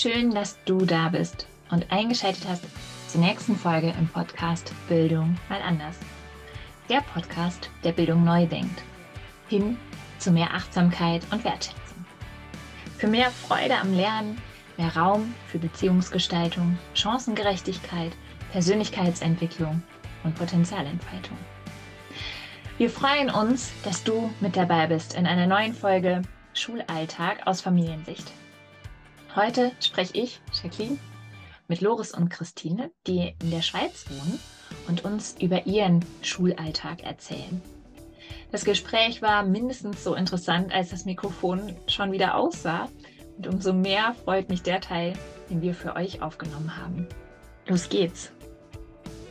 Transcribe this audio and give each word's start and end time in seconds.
Schön, 0.00 0.30
dass 0.32 0.56
du 0.64 0.86
da 0.86 1.08
bist 1.08 1.48
und 1.72 1.90
eingeschaltet 1.90 2.46
hast 2.46 2.62
zur 3.08 3.20
nächsten 3.20 3.56
Folge 3.56 3.92
im 3.98 4.06
Podcast 4.06 4.72
Bildung 4.88 5.36
mal 5.48 5.60
anders. 5.60 5.98
Der 6.88 7.00
Podcast, 7.00 7.68
der 7.82 7.90
Bildung 7.90 8.22
neu 8.22 8.46
denkt. 8.46 8.80
Hin 9.48 9.76
zu 10.20 10.30
mehr 10.30 10.54
Achtsamkeit 10.54 11.22
und 11.32 11.42
Wertschätzung. 11.42 12.06
Für 12.96 13.08
mehr 13.08 13.32
Freude 13.32 13.76
am 13.76 13.92
Lernen, 13.92 14.40
mehr 14.76 14.96
Raum 14.96 15.34
für 15.48 15.58
Beziehungsgestaltung, 15.58 16.78
Chancengerechtigkeit, 16.94 18.12
Persönlichkeitsentwicklung 18.52 19.82
und 20.22 20.36
Potenzialentfaltung. 20.36 21.38
Wir 22.76 22.88
freuen 22.88 23.30
uns, 23.30 23.72
dass 23.82 24.04
du 24.04 24.32
mit 24.38 24.56
dabei 24.56 24.86
bist 24.86 25.16
in 25.16 25.26
einer 25.26 25.48
neuen 25.48 25.74
Folge 25.74 26.22
Schulalltag 26.54 27.44
aus 27.48 27.60
Familiensicht. 27.60 28.30
Heute 29.38 29.70
spreche 29.78 30.18
ich, 30.18 30.40
Jacqueline, 30.52 30.98
mit 31.68 31.80
Loris 31.80 32.12
und 32.12 32.28
Christine, 32.28 32.90
die 33.06 33.36
in 33.40 33.52
der 33.52 33.62
Schweiz 33.62 34.06
wohnen 34.10 34.40
und 34.88 35.04
uns 35.04 35.36
über 35.40 35.64
ihren 35.64 36.04
Schulalltag 36.22 37.04
erzählen. 37.04 37.62
Das 38.50 38.64
Gespräch 38.64 39.22
war 39.22 39.44
mindestens 39.44 40.02
so 40.02 40.16
interessant, 40.16 40.74
als 40.74 40.90
das 40.90 41.04
Mikrofon 41.04 41.76
schon 41.86 42.10
wieder 42.10 42.34
aussah. 42.34 42.88
Und 43.36 43.46
umso 43.46 43.72
mehr 43.72 44.16
freut 44.24 44.48
mich 44.48 44.62
der 44.62 44.80
Teil, 44.80 45.12
den 45.48 45.62
wir 45.62 45.74
für 45.74 45.94
euch 45.94 46.20
aufgenommen 46.20 46.76
haben. 46.76 47.06
Los 47.68 47.88
geht's! 47.88 48.32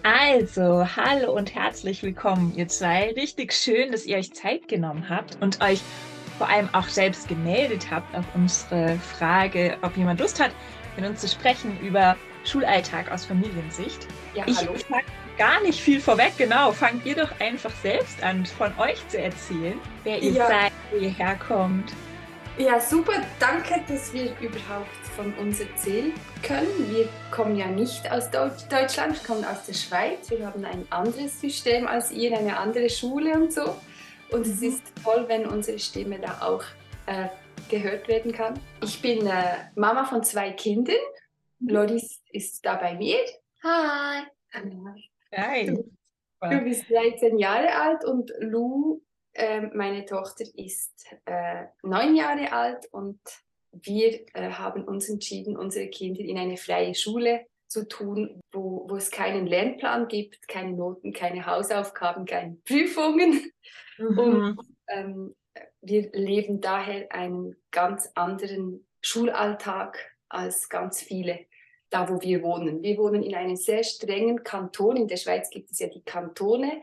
Also, 0.03 0.87
hallo 0.95 1.33
und 1.33 1.53
herzlich 1.53 2.01
willkommen, 2.01 2.53
ihr 2.55 2.69
zwei. 2.69 3.11
Richtig 3.11 3.51
schön, 3.51 3.91
dass 3.91 4.05
ihr 4.05 4.15
euch 4.15 4.31
Zeit 4.31 4.69
genommen 4.69 5.09
habt 5.09 5.37
und 5.41 5.61
euch 5.61 5.81
vor 6.37 6.49
allem 6.49 6.69
auch 6.73 6.87
selbst 6.87 7.27
gemeldet 7.27 7.87
habt 7.91 8.15
auf 8.15 8.25
unsere 8.35 8.97
Frage, 8.97 9.77
ob 9.81 9.97
jemand 9.97 10.19
Lust 10.19 10.39
hat, 10.39 10.51
mit 10.95 11.05
uns 11.05 11.21
zu 11.21 11.27
sprechen 11.27 11.79
über 11.81 12.15
Schulalltag 12.43 13.11
aus 13.11 13.25
Familiensicht. 13.25 14.07
Ja, 14.33 14.43
ich 14.47 14.57
hallo. 14.57 14.73
fange 14.75 15.03
gar 15.37 15.61
nicht 15.61 15.79
viel 15.79 15.99
vorweg, 15.99 16.33
genau. 16.37 16.71
Fangt 16.71 17.05
ihr 17.05 17.15
doch 17.15 17.39
einfach 17.39 17.71
selbst 17.83 18.21
an, 18.23 18.45
von 18.45 18.71
euch 18.79 19.05
zu 19.07 19.21
erzählen, 19.21 19.79
wer 20.03 20.21
ihr 20.21 20.31
ja. 20.31 20.47
seid, 20.47 20.71
wo 20.91 20.97
ihr 20.97 21.09
herkommt. 21.09 21.93
Ja, 22.57 22.79
super. 22.79 23.13
Danke, 23.39 23.81
dass 23.87 24.11
wir 24.13 24.31
überhaupt 24.39 24.89
von 25.15 25.31
uns 25.35 25.59
erzählen 25.59 26.11
können. 26.41 26.89
Wir 26.89 27.07
kommen 27.29 27.55
ja 27.55 27.67
nicht 27.67 28.11
aus 28.11 28.31
Deutschland, 28.31 29.13
wir 29.13 29.27
kommen 29.27 29.45
aus 29.45 29.65
der 29.67 29.73
Schweiz. 29.73 30.29
Wir 30.29 30.45
haben 30.45 30.65
ein 30.65 30.87
anderes 30.89 31.39
System 31.39 31.85
als 31.85 32.11
ihr, 32.11 32.35
eine 32.35 32.57
andere 32.57 32.89
Schule 32.89 33.33
und 33.33 33.53
so. 33.53 33.75
Und 34.29 34.45
es 34.45 34.61
ist 34.61 34.83
toll, 35.03 35.25
wenn 35.27 35.45
unsere 35.45 35.79
Stimme 35.79 36.19
da 36.19 36.41
auch 36.41 36.63
äh, 37.05 37.29
gehört 37.69 38.07
werden 38.07 38.33
kann. 38.33 38.59
Ich 38.83 39.01
bin 39.01 39.25
äh, 39.25 39.69
Mama 39.75 40.05
von 40.05 40.23
zwei 40.23 40.51
Kindern. 40.51 40.95
Mhm. 41.59 41.69
Loris 41.69 42.21
ist 42.31 42.65
da 42.65 42.75
bei 42.75 42.95
mir. 42.95 43.17
Hi. 43.63 44.23
Hi. 45.33 45.65
Du, 45.65 45.89
du 46.41 46.59
bist 46.61 46.89
13 46.89 47.37
Jahre 47.39 47.73
alt 47.73 48.03
und 48.03 48.31
Lou, 48.39 49.01
äh, 49.33 49.61
meine 49.73 50.05
Tochter, 50.05 50.43
ist 50.55 51.05
äh, 51.25 51.65
neun 51.83 52.15
Jahre 52.15 52.51
alt 52.51 52.87
und 52.91 53.19
wir 53.71 54.25
äh, 54.33 54.51
haben 54.51 54.83
uns 54.83 55.09
entschieden, 55.09 55.55
unsere 55.55 55.87
Kinder 55.87 56.21
in 56.21 56.37
eine 56.37 56.57
freie 56.57 56.95
Schule 56.95 57.45
zu 57.67 57.87
tun, 57.87 58.41
wo, 58.51 58.87
wo 58.89 58.95
es 58.95 59.11
keinen 59.11 59.47
Lernplan 59.47 60.07
gibt, 60.07 60.47
keine 60.47 60.73
Noten, 60.73 61.13
keine 61.13 61.45
Hausaufgaben, 61.45 62.25
keine 62.25 62.57
Prüfungen. 62.65 63.51
Mhm. 63.97 64.19
Und 64.19 64.59
ähm, 64.87 65.35
wir 65.81 66.11
leben 66.13 66.61
daher 66.61 67.11
einen 67.11 67.55
ganz 67.71 68.09
anderen 68.15 68.85
Schulalltag 69.01 69.97
als 70.29 70.69
ganz 70.69 71.01
viele 71.01 71.45
da, 71.89 72.09
wo 72.09 72.21
wir 72.21 72.43
wohnen. 72.43 72.83
Wir 72.83 72.97
wohnen 72.97 73.23
in 73.23 73.35
einem 73.35 73.55
sehr 73.55 73.83
strengen 73.83 74.43
Kanton. 74.43 74.97
In 74.97 75.07
der 75.07 75.17
Schweiz 75.17 75.49
gibt 75.49 75.71
es 75.71 75.79
ja 75.79 75.87
die 75.87 76.03
Kantone 76.03 76.81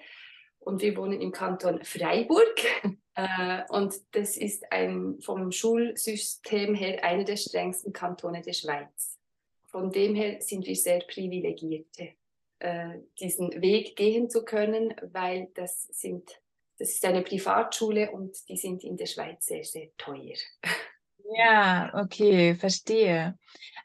und 0.59 0.81
wir 0.81 0.97
wohnen 0.97 1.21
im 1.21 1.33
Kanton 1.33 1.83
Freiburg. 1.85 2.61
Äh, 3.17 3.63
und 3.69 3.95
das 4.11 4.37
ist 4.37 4.73
ein, 4.73 5.21
vom 5.21 5.53
Schulsystem 5.53 6.75
her 6.75 7.05
einer 7.05 7.23
der 7.23 7.37
strengsten 7.37 7.93
Kantone 7.93 8.43
der 8.43 8.55
Schweiz. 8.55 9.14
Von 9.75 9.91
dem 9.91 10.15
her 10.15 10.41
sind 10.41 10.67
wir 10.67 10.77
sehr 10.77 11.01
privilegierte, 11.01 12.11
äh, 12.61 12.91
diesen 13.19 13.61
Weg 13.61 13.97
gehen 13.97 14.31
zu 14.31 14.45
können, 14.45 14.95
weil 15.11 15.49
das 15.55 15.89
sind 15.91 16.31
das 16.79 16.91
ist 16.91 17.05
eine 17.05 17.23
Privatschule 17.23 18.13
und 18.13 18.49
die 18.49 18.57
sind 18.57 18.85
in 18.85 18.97
der 18.97 19.07
Schweiz 19.07 19.47
sehr, 19.47 19.65
sehr 19.65 19.89
teuer. 19.97 20.37
Ja, 21.37 21.91
okay, 21.95 22.55
verstehe. 22.55 23.37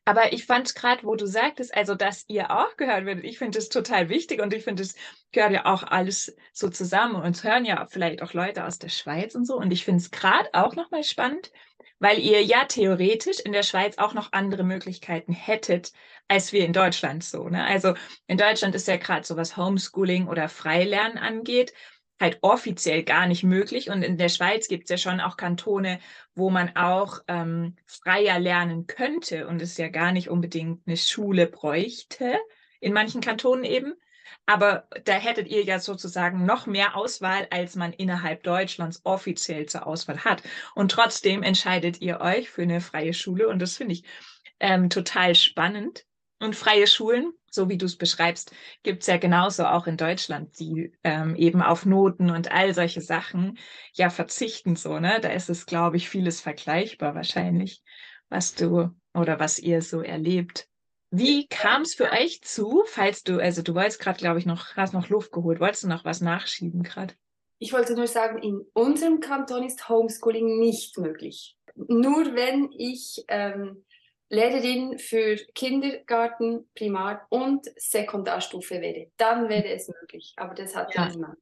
Aber 0.05 0.33
ich 0.33 0.45
fand 0.45 0.75
gerade, 0.75 1.03
wo 1.03 1.15
du 1.15 1.25
sagtest, 1.25 1.73
also 1.73 1.95
dass 1.95 2.25
ihr 2.27 2.51
auch 2.51 2.75
gehört 2.77 3.05
werdet, 3.05 3.23
ich 3.23 3.39
finde 3.39 3.57
das 3.57 3.69
total 3.69 4.09
wichtig 4.09 4.41
und 4.41 4.53
ich 4.53 4.63
finde, 4.63 4.83
es 4.83 4.95
gehört 5.31 5.53
ja 5.53 5.65
auch 5.65 5.83
alles 5.83 6.35
so 6.51 6.69
zusammen. 6.69 7.15
Und 7.15 7.23
uns 7.23 7.43
hören 7.43 7.65
ja 7.65 7.87
vielleicht 7.87 8.21
auch 8.21 8.33
Leute 8.33 8.65
aus 8.65 8.77
der 8.77 8.89
Schweiz 8.89 9.35
und 9.35 9.45
so. 9.45 9.55
Und 9.55 9.71
ich 9.71 9.85
finde 9.85 10.01
es 10.01 10.11
gerade 10.11 10.49
auch 10.53 10.75
nochmal 10.75 11.03
spannend, 11.03 11.51
weil 11.99 12.19
ihr 12.19 12.43
ja 12.43 12.65
theoretisch 12.65 13.39
in 13.39 13.51
der 13.51 13.63
Schweiz 13.63 13.97
auch 13.97 14.13
noch 14.13 14.31
andere 14.31 14.63
Möglichkeiten 14.63 15.33
hättet, 15.33 15.91
als 16.27 16.53
wir 16.53 16.65
in 16.65 16.73
Deutschland 16.73 17.23
so. 17.23 17.49
Ne? 17.49 17.63
Also 17.65 17.93
in 18.27 18.37
Deutschland 18.37 18.75
ist 18.75 18.87
ja 18.87 18.97
gerade 18.97 19.25
so 19.25 19.35
was 19.37 19.57
Homeschooling 19.57 20.27
oder 20.27 20.49
Freilernen 20.49 21.17
angeht 21.17 21.73
halt 22.19 22.39
offiziell 22.41 23.03
gar 23.03 23.27
nicht 23.27 23.43
möglich. 23.43 23.89
Und 23.89 24.03
in 24.03 24.17
der 24.17 24.29
Schweiz 24.29 24.67
gibt 24.67 24.83
es 24.85 24.89
ja 24.89 24.97
schon 24.97 25.21
auch 25.21 25.37
Kantone, 25.37 25.99
wo 26.35 26.49
man 26.49 26.75
auch 26.75 27.19
ähm, 27.27 27.75
freier 27.85 28.39
lernen 28.39 28.87
könnte 28.87 29.47
und 29.47 29.61
es 29.61 29.77
ja 29.77 29.87
gar 29.89 30.11
nicht 30.11 30.29
unbedingt 30.29 30.81
eine 30.85 30.97
Schule 30.97 31.47
bräuchte, 31.47 32.37
in 32.79 32.93
manchen 32.93 33.21
Kantonen 33.21 33.63
eben. 33.63 33.93
Aber 34.45 34.87
da 35.05 35.13
hättet 35.13 35.47
ihr 35.47 35.63
ja 35.63 35.79
sozusagen 35.79 36.45
noch 36.45 36.65
mehr 36.65 36.95
Auswahl, 36.95 37.47
als 37.51 37.75
man 37.75 37.93
innerhalb 37.93 38.43
Deutschlands 38.43 39.01
offiziell 39.03 39.67
zur 39.67 39.85
Auswahl 39.87 40.23
hat. 40.25 40.43
Und 40.75 40.91
trotzdem 40.91 41.43
entscheidet 41.43 42.01
ihr 42.01 42.21
euch 42.21 42.49
für 42.49 42.63
eine 42.63 42.81
freie 42.81 43.13
Schule. 43.13 43.47
Und 43.47 43.59
das 43.59 43.77
finde 43.77 43.93
ich 43.93 44.03
ähm, 44.59 44.89
total 44.89 45.35
spannend. 45.35 46.05
Und 46.41 46.55
freie 46.55 46.87
Schulen, 46.87 47.33
so 47.51 47.67
wie 47.67 47.77
du 47.77 47.85
es 47.85 47.97
beschreibst, 47.97 48.55
gibt 48.81 49.01
es 49.01 49.07
ja 49.07 49.17
genauso 49.17 49.65
auch 49.65 49.87
in 49.87 49.97
Deutschland, 49.97 50.57
die 50.57 50.93
ähm, 51.03 51.35
eben 51.35 51.61
auf 51.61 51.85
Noten 51.85 52.29
und 52.29 52.49
all 52.49 52.73
solche 52.73 53.01
Sachen 53.01 53.57
ja 53.93 54.09
verzichten 54.09 54.77
so, 54.77 54.99
ne? 54.99 55.19
Da 55.21 55.29
ist 55.29 55.49
es, 55.49 55.65
glaube 55.65 55.97
ich, 55.97 56.07
vieles 56.07 56.39
vergleichbar 56.39 57.13
wahrscheinlich, 57.13 57.83
was 58.29 58.55
du 58.55 58.95
oder 59.13 59.37
was 59.39 59.59
ihr 59.59 59.81
so 59.81 60.01
erlebt. 60.01 60.69
Wie 61.11 61.47
kam 61.47 61.81
es 61.81 61.95
für 61.95 62.11
euch 62.11 62.41
zu, 62.43 62.83
falls 62.85 63.23
du, 63.23 63.39
also 63.39 63.63
du 63.63 63.73
wolltest 63.73 63.99
gerade, 63.99 64.19
glaube 64.19 64.39
ich, 64.39 64.45
noch, 64.45 64.75
hast 64.75 64.93
noch 64.93 65.09
Luft 65.09 65.31
geholt, 65.31 65.59
wolltest 65.59 65.83
du 65.83 65.87
noch 65.87 66.05
was 66.05 66.21
nachschieben 66.21 66.83
gerade? 66.83 67.15
Ich 67.57 67.73
wollte 67.73 67.93
nur 67.93 68.07
sagen, 68.07 68.41
in 68.41 68.61
unserem 68.73 69.19
Kanton 69.19 69.63
ist 69.63 69.89
Homeschooling 69.89 70.59
nicht 70.59 70.97
möglich. 70.97 71.57
Nur 71.75 72.35
wenn 72.35 72.71
ich 72.71 73.25
ähm, 73.27 73.85
Lehrerin 74.29 74.99
für 74.99 75.35
Kindergarten, 75.55 76.69
Primar 76.75 77.25
und 77.29 77.65
Sekundarstufe 77.75 78.79
wäre, 78.79 79.11
dann 79.17 79.49
wäre 79.49 79.69
es 79.69 79.87
möglich. 79.87 80.33
Aber 80.37 80.53
das 80.53 80.75
hat 80.75 80.93
ja 80.93 81.09
niemand. 81.09 81.37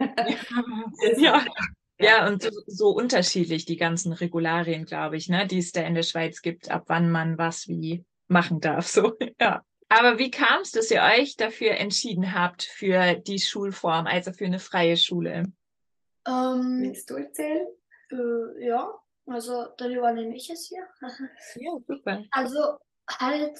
ja. 1.18 1.44
Ja, 2.00 2.26
und 2.26 2.42
so, 2.42 2.50
so, 2.66 2.88
unterschiedlich 2.88 3.66
die 3.66 3.76
ganzen 3.76 4.12
Regularien, 4.12 4.84
glaube 4.84 5.16
ich, 5.16 5.28
ne, 5.28 5.46
die 5.46 5.58
es 5.58 5.70
da 5.70 5.82
in 5.82 5.94
der 5.94 6.02
Schweiz 6.02 6.42
gibt, 6.42 6.68
ab 6.68 6.84
wann 6.88 7.08
man 7.08 7.38
was 7.38 7.68
wie 7.68 8.04
machen 8.28 8.60
darf. 8.60 8.86
So, 8.86 9.16
ja. 9.40 9.64
Aber 9.88 10.18
wie 10.18 10.30
kam 10.30 10.62
es, 10.62 10.72
dass 10.72 10.90
ihr 10.90 11.02
euch 11.02 11.36
dafür 11.36 11.72
entschieden 11.72 12.34
habt, 12.34 12.62
für 12.62 13.14
die 13.14 13.38
Schulform, 13.38 14.06
also 14.06 14.32
für 14.32 14.46
eine 14.46 14.58
freie 14.58 14.96
Schule? 14.96 15.52
Ähm, 16.26 16.80
Willst 16.80 17.10
du 17.10 17.16
erzählen? 17.16 17.68
Äh, 18.10 18.66
ja, 18.66 18.92
also 19.26 19.66
dann 19.76 19.92
übernehme 19.92 20.34
ich 20.34 20.50
es 20.50 20.68
hier. 20.68 20.86
ja, 21.56 21.78
super. 21.86 22.24
Also 22.30 22.78
halt, 23.08 23.58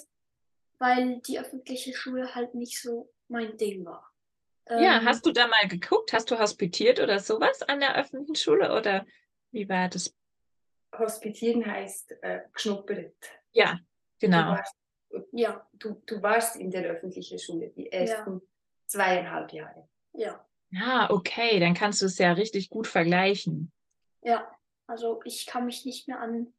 weil 0.78 1.20
die 1.20 1.38
öffentliche 1.38 1.94
Schule 1.94 2.34
halt 2.34 2.54
nicht 2.54 2.80
so 2.80 3.12
mein 3.28 3.56
Ding 3.56 3.84
war. 3.84 4.10
Ja, 4.68 4.98
ähm, 4.98 5.04
hast 5.04 5.26
du 5.26 5.32
da 5.32 5.46
mal 5.46 5.68
geguckt? 5.68 6.12
Hast 6.12 6.30
du 6.30 6.38
hospitiert 6.38 7.00
oder 7.00 7.18
sowas 7.18 7.62
an 7.62 7.80
der 7.80 7.96
öffentlichen 7.96 8.34
Schule 8.34 8.74
oder 8.74 9.06
wie 9.50 9.68
war 9.68 9.88
das? 9.88 10.14
Hospitieren 10.98 11.66
heißt 11.66 12.12
äh, 12.22 12.40
geschnuppert. 12.52 13.14
Ja, 13.52 13.78
genau. 14.26 14.50
Du 14.50 14.56
warst, 14.58 14.76
ja, 15.32 15.66
du, 15.74 16.02
du 16.06 16.22
warst 16.22 16.56
in 16.56 16.70
der 16.70 16.84
öffentlichen 16.84 17.38
Schule 17.38 17.70
die 17.70 17.90
ersten 17.90 18.32
ja. 18.34 18.40
zweieinhalb 18.86 19.52
Jahre. 19.52 19.88
Ja. 20.12 20.44
Ah, 20.76 21.08
okay, 21.10 21.60
dann 21.60 21.74
kannst 21.74 22.02
du 22.02 22.06
es 22.06 22.18
ja 22.18 22.32
richtig 22.32 22.70
gut 22.70 22.86
vergleichen. 22.86 23.72
Ja. 24.22 24.50
Also 24.86 25.20
ich 25.24 25.46
kann 25.46 25.66
mich 25.66 25.84
nicht 25.84 26.08
mehr 26.08 26.20
an 26.20 26.52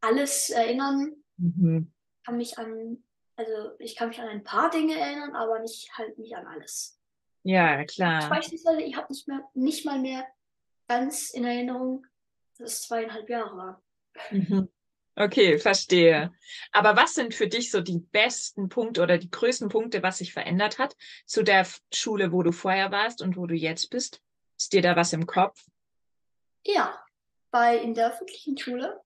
alles 0.00 0.50
erinnern. 0.50 1.12
Mhm. 1.36 1.92
Kann 2.24 2.36
mich 2.36 2.58
an, 2.58 3.02
also 3.36 3.72
ich 3.78 3.96
kann 3.96 4.08
mich 4.08 4.20
an 4.20 4.28
ein 4.28 4.44
paar 4.44 4.70
Dinge 4.70 4.98
erinnern, 4.98 5.34
aber 5.34 5.58
nicht 5.58 5.90
halt 5.98 6.18
nicht 6.18 6.36
an 6.36 6.46
alles. 6.46 7.00
Ja, 7.42 7.84
klar. 7.84 8.28
Beispielsweise, 8.30 8.82
ich 8.82 8.96
habe 8.96 9.12
nicht 9.12 9.28
mehr, 9.28 9.48
nicht 9.54 9.84
mal 9.84 9.98
mehr 9.98 10.26
ganz 10.88 11.30
in 11.30 11.44
Erinnerung, 11.44 12.06
dass 12.58 12.72
es 12.72 12.82
zweieinhalb 12.82 13.28
Jahre 13.28 13.56
war. 13.56 13.82
Mhm. 14.30 14.68
Okay, 15.16 15.58
verstehe. 15.58 16.32
Aber 16.72 16.96
was 16.96 17.14
sind 17.14 17.34
für 17.34 17.46
dich 17.46 17.70
so 17.70 17.80
die 17.80 18.00
besten 18.00 18.68
Punkte 18.68 19.02
oder 19.02 19.16
die 19.16 19.30
größten 19.30 19.68
Punkte, 19.68 20.02
was 20.02 20.18
sich 20.18 20.32
verändert 20.32 20.78
hat 20.78 20.96
zu 21.24 21.42
der 21.44 21.66
Schule, 21.92 22.32
wo 22.32 22.42
du 22.42 22.50
vorher 22.50 22.90
warst 22.90 23.22
und 23.22 23.36
wo 23.36 23.46
du 23.46 23.54
jetzt 23.54 23.90
bist? 23.90 24.20
Ist 24.58 24.72
dir 24.72 24.82
da 24.82 24.96
was 24.96 25.12
im 25.12 25.26
Kopf? 25.26 25.64
Ja, 26.64 27.00
bei 27.50 27.78
in 27.78 27.94
der 27.94 28.08
öffentlichen 28.08 28.58
Schule, 28.58 29.00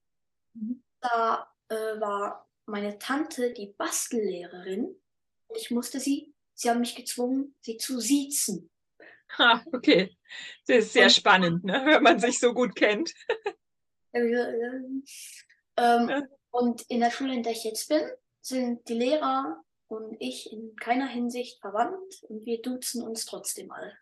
mhm. 0.53 0.83
da 1.01 1.47
äh, 1.67 1.75
war 1.75 2.49
meine 2.65 2.97
Tante 2.97 3.53
die 3.53 3.73
Bastellehrerin 3.77 4.85
und 5.47 5.57
ich 5.57 5.69
musste 5.69 5.99
sie, 5.99 6.33
sie 6.53 6.69
haben 6.69 6.79
mich 6.79 6.95
gezwungen, 6.95 7.55
sie 7.61 7.77
zu 7.77 7.99
siezen. 7.99 8.71
Ha, 9.37 9.63
okay. 9.73 10.17
Das 10.65 10.85
ist 10.85 10.93
sehr 10.93 11.03
und, 11.03 11.11
spannend, 11.11 11.63
ne? 11.63 11.83
wenn 11.85 12.01
man 12.01 12.19
sich 12.19 12.39
so 12.39 12.53
gut 12.53 12.75
kennt. 12.75 13.13
Ähm, 15.79 16.09
ja. 16.09 16.21
Und 16.51 16.81
in 16.83 16.99
der 16.99 17.11
Schule, 17.11 17.33
in 17.33 17.43
der 17.43 17.51
ich 17.51 17.63
jetzt 17.63 17.89
bin, 17.89 18.01
sind 18.41 18.87
die 18.89 18.95
Lehrer 18.95 19.61
und 19.87 20.15
ich 20.19 20.51
in 20.51 20.75
keiner 20.75 21.07
Hinsicht 21.07 21.59
verwandt 21.61 22.23
und 22.27 22.45
wir 22.45 22.61
duzen 22.61 23.03
uns 23.03 23.25
trotzdem 23.25 23.71
alle. 23.71 23.93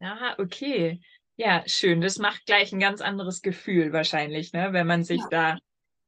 Aha, 0.00 0.36
okay. 0.38 1.00
Ja, 1.36 1.62
schön. 1.66 2.00
Das 2.00 2.18
macht 2.18 2.46
gleich 2.46 2.72
ein 2.72 2.80
ganz 2.80 3.00
anderes 3.00 3.42
Gefühl 3.42 3.92
wahrscheinlich, 3.92 4.52
ne? 4.52 4.72
wenn 4.72 4.86
man 4.86 5.04
sich 5.04 5.20
ja. 5.20 5.28
da 5.30 5.58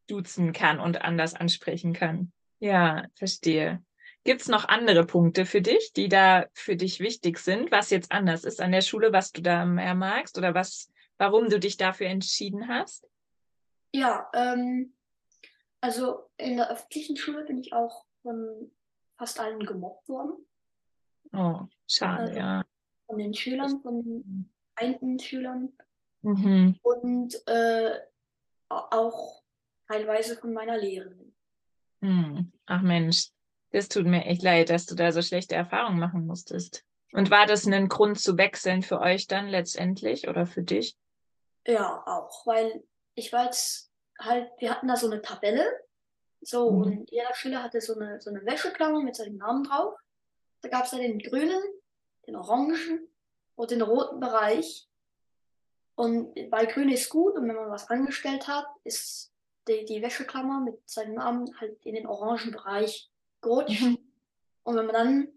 duzen 0.07 0.53
kann 0.53 0.81
und 0.81 1.03
anders 1.03 1.35
ansprechen 1.35 1.93
kann. 1.93 2.33
Ja, 2.61 3.05
verstehe. 3.15 3.83
Gibt 4.25 4.41
es 4.43 4.49
noch 4.49 4.67
andere 4.67 5.07
Punkte 5.07 5.47
für 5.47 5.63
dich, 5.63 5.93
die 5.95 6.09
da 6.09 6.47
für 6.53 6.77
dich 6.77 7.01
wichtig 7.01 7.39
sind, 7.39 7.71
was 7.71 7.91
jetzt 7.91 8.11
anders 8.11 8.45
ist 8.45 8.61
an 8.61 8.73
der 8.73 8.81
Schule, 8.81 9.13
was 9.13 9.33
du 9.33 9.43
da 9.43 9.65
mehr 9.65 9.95
magst 9.95 10.37
oder 10.37 10.55
was, 10.55 10.91
warum 11.19 11.49
du 11.49 11.59
dich 11.59 11.77
dafür 11.77 12.09
entschieden 12.09 12.69
hast? 12.69 13.07
Ja, 13.93 14.29
ähm, 14.35 14.95
also 15.81 16.31
in 16.37 16.57
der 16.57 16.71
öffentlichen 16.71 17.17
Schule 17.17 17.45
bin 17.45 17.59
ich 17.59 17.73
auch 17.73 18.05
von 18.23 18.71
fast 19.17 19.39
allen 19.41 19.65
gemobbt 19.65 20.09
worden. 20.09 20.45
Oh, 21.33 21.67
schade, 21.87 22.23
also 22.23 22.39
ja. 22.39 22.65
Von 23.07 23.19
den 23.19 23.35
Schülern, 23.35 23.81
von 23.81 24.03
den 24.03 24.53
einen 24.77 25.19
Schülern 25.19 25.73
mhm. 26.23 26.79
und 26.83 27.35
äh, 27.47 27.99
auch 28.69 29.43
teilweise 29.89 30.37
von 30.37 30.53
meiner 30.53 30.79
Lehrerin. 30.79 31.35
Hm. 32.01 32.53
Ach 32.67 32.83
Mensch, 32.83 33.31
das 33.71 33.89
tut 33.89 34.07
mir 34.07 34.25
echt 34.25 34.43
leid, 34.43 34.71
dass 34.71 34.87
du 34.87 34.95
da 34.95 35.11
so 35.11 35.23
schlechte 35.23 35.55
Erfahrungen 35.55 35.99
machen 35.99 36.27
musstest. 36.27 36.85
Und 37.13 37.31
war 37.31 37.47
das 37.47 37.67
ein 37.67 37.89
Grund 37.89 38.21
zu 38.21 38.37
wechseln 38.37 38.83
für 38.83 39.01
euch 39.01 39.27
dann 39.27 39.49
letztendlich 39.49 40.29
oder 40.29 40.47
für 40.47 40.63
dich? 40.63 40.97
Ja, 41.67 42.03
auch, 42.07 42.47
weil 42.47 42.85
ich 43.15 43.33
war 43.33 43.47
jetzt 43.47 43.88
halt, 44.19 44.51
wir 44.59 44.71
hatten 44.71 44.89
da 44.89 44.97
so 44.97 45.07
eine 45.07 45.23
Tabelle, 45.23 45.65
so, 46.41 46.71
mhm. 46.71 46.83
und 46.83 47.11
jeder 47.11 47.35
Schüler 47.35 47.63
hatte 47.63 47.81
so 47.81 47.95
eine, 47.95 48.21
so 48.21 48.31
eine 48.31 48.45
Wäscheklammer 48.45 49.03
mit 49.03 49.17
seinem 49.17 49.37
Namen 49.37 49.65
drauf. 49.65 49.95
Da 50.63 50.69
gab 50.69 50.85
es 50.85 50.91
dann 50.91 51.01
den 51.01 51.19
grünen, 51.19 51.63
den 52.27 52.37
orangen 52.37 53.09
und 53.55 53.71
den 53.71 53.83
roten 53.83 54.21
Bereich. 54.21 54.89
Und 55.95 56.35
bei 56.51 56.67
grün 56.67 56.91
ist 56.91 57.11
gut 57.11 57.35
und 57.35 57.49
wenn 57.49 57.57
man 57.57 57.71
was 57.71 57.91
angestellt 57.91 58.47
hat, 58.47 58.67
ist 58.85 59.33
die, 59.67 59.85
die 59.85 60.01
Wäscheklammer 60.01 60.61
mit 60.61 60.89
seinem 60.89 61.15
Namen 61.15 61.51
halt 61.61 61.85
in 61.85 61.95
den 61.97 62.07
orangen 62.07 62.53
Bereich 62.53 63.11
gerutscht. 63.41 63.83
Mhm. 63.83 63.99
Und 64.63 64.77
wenn 64.77 64.87
man 64.87 64.95
dann, 64.95 65.29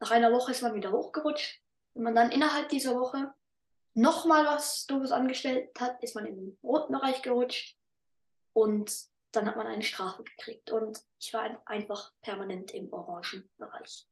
nach 0.00 0.10
einer 0.10 0.32
Woche 0.32 0.52
ist 0.52 0.62
man 0.62 0.74
wieder 0.74 0.92
hochgerutscht. 0.92 1.60
Wenn 1.94 2.04
man 2.04 2.14
dann 2.14 2.30
innerhalb 2.30 2.70
dieser 2.70 2.98
Woche 2.98 3.34
nochmal 3.94 4.46
was 4.46 4.86
Doofes 4.86 5.12
angestellt 5.12 5.68
hat, 5.78 6.02
ist 6.02 6.14
man 6.14 6.24
in 6.26 6.36
den 6.36 6.58
roten 6.62 6.92
Bereich 6.92 7.20
gerutscht. 7.20 7.76
Und 8.52 8.92
dann 9.32 9.46
hat 9.46 9.56
man 9.56 9.66
eine 9.66 9.82
Strafe 9.82 10.24
gekriegt. 10.24 10.70
Und 10.70 11.00
ich 11.18 11.32
war 11.32 11.62
einfach 11.66 12.12
permanent 12.22 12.72
im 12.72 12.92
orangen 12.92 13.48
Bereich. 13.58 14.06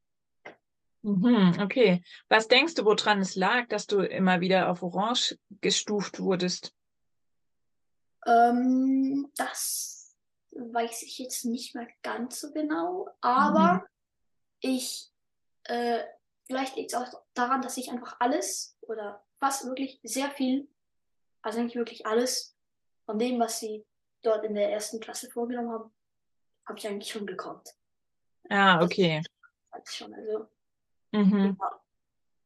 Mhm, 1.02 1.58
okay. 1.62 2.02
Was 2.28 2.48
denkst 2.48 2.74
du, 2.74 2.84
woran 2.84 3.20
es 3.20 3.34
lag, 3.36 3.68
dass 3.68 3.86
du 3.86 4.00
immer 4.00 4.40
wieder 4.40 4.70
auf 4.70 4.82
Orange 4.82 5.38
gestuft 5.60 6.20
wurdest? 6.20 6.74
Ähm, 8.26 9.30
das 9.36 10.14
weiß 10.52 11.02
ich 11.02 11.18
jetzt 11.18 11.44
nicht 11.44 11.74
mehr 11.74 11.88
ganz 12.02 12.40
so 12.40 12.52
genau, 12.52 13.08
aber 13.20 13.74
mhm. 13.74 13.80
ich, 14.60 15.10
äh, 15.64 16.00
vielleicht 16.46 16.76
liegt 16.76 16.92
es 16.92 16.98
auch 16.98 17.22
daran, 17.34 17.62
dass 17.62 17.76
ich 17.76 17.90
einfach 17.90 18.16
alles 18.18 18.76
oder 18.82 19.24
fast 19.38 19.64
wirklich 19.64 20.00
sehr 20.02 20.30
viel, 20.30 20.68
also 21.40 21.62
nicht 21.62 21.76
wirklich 21.76 22.04
alles 22.04 22.56
von 23.06 23.18
dem, 23.18 23.40
was 23.40 23.58
sie 23.60 23.86
dort 24.22 24.44
in 24.44 24.54
der 24.54 24.72
ersten 24.72 25.00
Klasse 25.00 25.30
vorgenommen 25.30 25.70
haben, 25.70 25.92
habe 26.66 26.78
ich 26.78 26.86
eigentlich 26.86 27.12
schon 27.12 27.26
gekonnt. 27.26 27.68
Ah, 28.48 28.82
okay. 28.82 29.22
Das 29.72 29.94
schon, 29.94 30.12
also 30.14 30.48
Mhm. 31.12 31.56
Ja. 31.58 31.80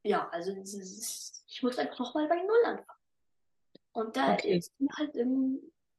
ja, 0.03 0.29
also 0.31 0.53
ist, 0.53 1.45
ich 1.47 1.63
muss 1.63 1.79
einfach 1.79 1.99
nochmal 1.99 2.29
bei 2.29 2.37
Null 2.37 2.65
anfangen. 2.65 2.99
Und 3.93 4.17
da 4.17 4.35
okay. 4.35 4.57
ist 4.57 4.73
mir 4.81 4.91
halt 4.97 5.15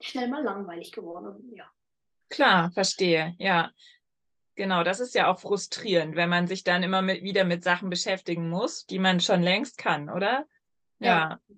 schnell 0.01 0.27
mal 0.27 0.43
langweilig 0.43 0.91
geworden. 0.91 1.53
Ja. 1.55 1.65
Klar, 2.29 2.71
verstehe, 2.71 3.35
ja. 3.37 3.71
Genau, 4.55 4.83
das 4.83 4.99
ist 4.99 5.15
ja 5.15 5.31
auch 5.31 5.39
frustrierend, 5.39 6.15
wenn 6.15 6.29
man 6.29 6.47
sich 6.47 6.63
dann 6.63 6.83
immer 6.83 7.01
mit, 7.01 7.23
wieder 7.23 7.43
mit 7.43 7.63
Sachen 7.63 7.89
beschäftigen 7.89 8.49
muss, 8.49 8.85
die 8.85 8.99
man 8.99 9.19
schon 9.19 9.41
längst 9.41 9.77
kann, 9.77 10.09
oder? 10.09 10.45
Ja. 10.99 11.39
ja. 11.49 11.55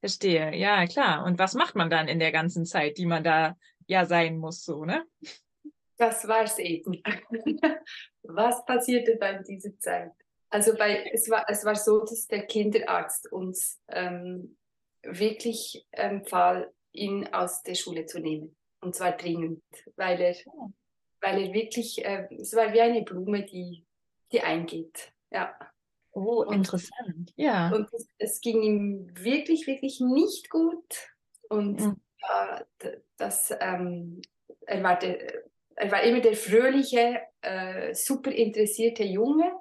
Verstehe, 0.00 0.54
ja, 0.54 0.86
klar. 0.86 1.24
Und 1.24 1.38
was 1.38 1.54
macht 1.54 1.74
man 1.74 1.90
dann 1.90 2.08
in 2.08 2.18
der 2.18 2.32
ganzen 2.32 2.64
Zeit, 2.64 2.98
die 2.98 3.06
man 3.06 3.24
da 3.24 3.56
ja 3.86 4.04
sein 4.04 4.38
muss, 4.38 4.64
so, 4.64 4.84
ne? 4.84 5.04
Das 5.96 6.28
war's 6.28 6.58
eben. 6.58 7.02
was 8.22 8.64
passierte 8.64 9.16
dann 9.16 9.42
diese 9.44 9.76
Zeit? 9.78 10.12
Also 10.50 10.74
bei, 10.76 11.10
es, 11.12 11.28
war, 11.28 11.44
es 11.48 11.64
war 11.64 11.74
so, 11.74 12.00
dass 12.00 12.26
der 12.26 12.46
Kinderarzt 12.46 13.30
uns 13.32 13.80
ähm, 13.88 14.56
wirklich 15.02 15.86
empfahl, 15.90 16.72
ihn 16.92 17.26
aus 17.32 17.62
der 17.62 17.74
Schule 17.74 18.06
zu 18.06 18.20
nehmen. 18.20 18.56
Und 18.80 18.94
zwar 18.94 19.12
dringend, 19.12 19.62
weil 19.96 20.20
er, 20.20 20.36
oh. 20.46 20.70
weil 21.20 21.46
er 21.46 21.52
wirklich, 21.52 22.04
äh, 22.04 22.28
es 22.38 22.54
war 22.54 22.72
wie 22.72 22.80
eine 22.80 23.02
Blume, 23.02 23.44
die, 23.44 23.84
die 24.32 24.40
eingeht. 24.40 25.12
Ja. 25.30 25.54
Oh, 26.12 26.44
und, 26.44 26.54
interessant. 26.54 27.32
Ja. 27.36 27.70
Und 27.72 27.92
es, 27.92 28.08
es, 28.18 28.40
ging 28.40 28.62
ihm 28.62 29.10
wirklich, 29.14 29.66
wirklich 29.66 30.00
nicht 30.00 30.50
gut. 30.50 31.12
Und 31.48 31.80
mhm. 31.80 32.00
äh, 32.80 32.90
das, 33.16 33.52
ähm, 33.60 34.20
er, 34.66 34.82
war 34.82 34.98
der, 34.98 35.44
er 35.76 35.92
war 35.92 36.02
immer 36.02 36.20
der 36.20 36.34
fröhliche, 36.34 37.20
äh, 37.42 37.94
super 37.94 38.32
interessierte 38.32 39.04
Junge 39.04 39.52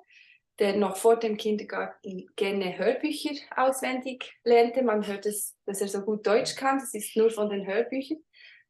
der 0.59 0.75
noch 0.75 0.97
vor 0.97 1.17
dem 1.17 1.37
Kindergarten 1.37 2.27
gerne 2.35 2.77
Hörbücher 2.77 3.35
auswendig 3.55 4.33
lernte. 4.43 4.81
Man 4.81 5.05
hört 5.05 5.25
es, 5.25 5.55
dass 5.65 5.81
er 5.81 5.87
so 5.87 6.01
gut 6.01 6.25
Deutsch 6.25 6.55
kann, 6.55 6.79
das 6.79 6.93
ist 6.93 7.15
nur 7.15 7.29
von 7.29 7.49
den 7.49 7.65
Hörbüchern. 7.67 8.23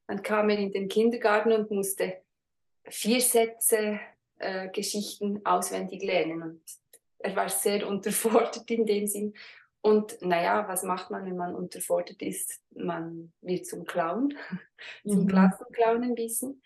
Dann 0.08 0.22
kam 0.22 0.50
er 0.50 0.58
in 0.58 0.72
den 0.72 0.88
Kindergarten 0.88 1.52
und 1.52 1.72
musste 1.72 2.22
vier 2.86 3.22
Sätze 3.22 4.00
äh, 4.38 4.70
Geschichten 4.70 5.46
auswendig 5.46 6.04
lernen. 6.04 6.42
Und 6.42 6.62
er 7.20 7.36
war 7.36 7.50
sehr 7.50 7.88
unterfordert 7.88 8.70
in 8.70 8.86
dem 8.86 9.08
Sinn. 9.08 9.34
Und 9.82 10.22
naja, 10.22 10.68
was 10.68 10.84
macht 10.84 11.12
man, 11.12 11.26
wenn 11.26 11.38
man 11.38 11.56
unterfordert 11.56 12.22
ist? 12.22 12.62
Man 12.72 13.32
wird 13.42 13.66
zum 13.66 13.86
Clown, 13.86 14.34
zum 15.08 15.24
mhm. 15.24 15.28
Klassenclown 15.28 16.04
ein 16.04 16.16
bisschen. 16.16 16.62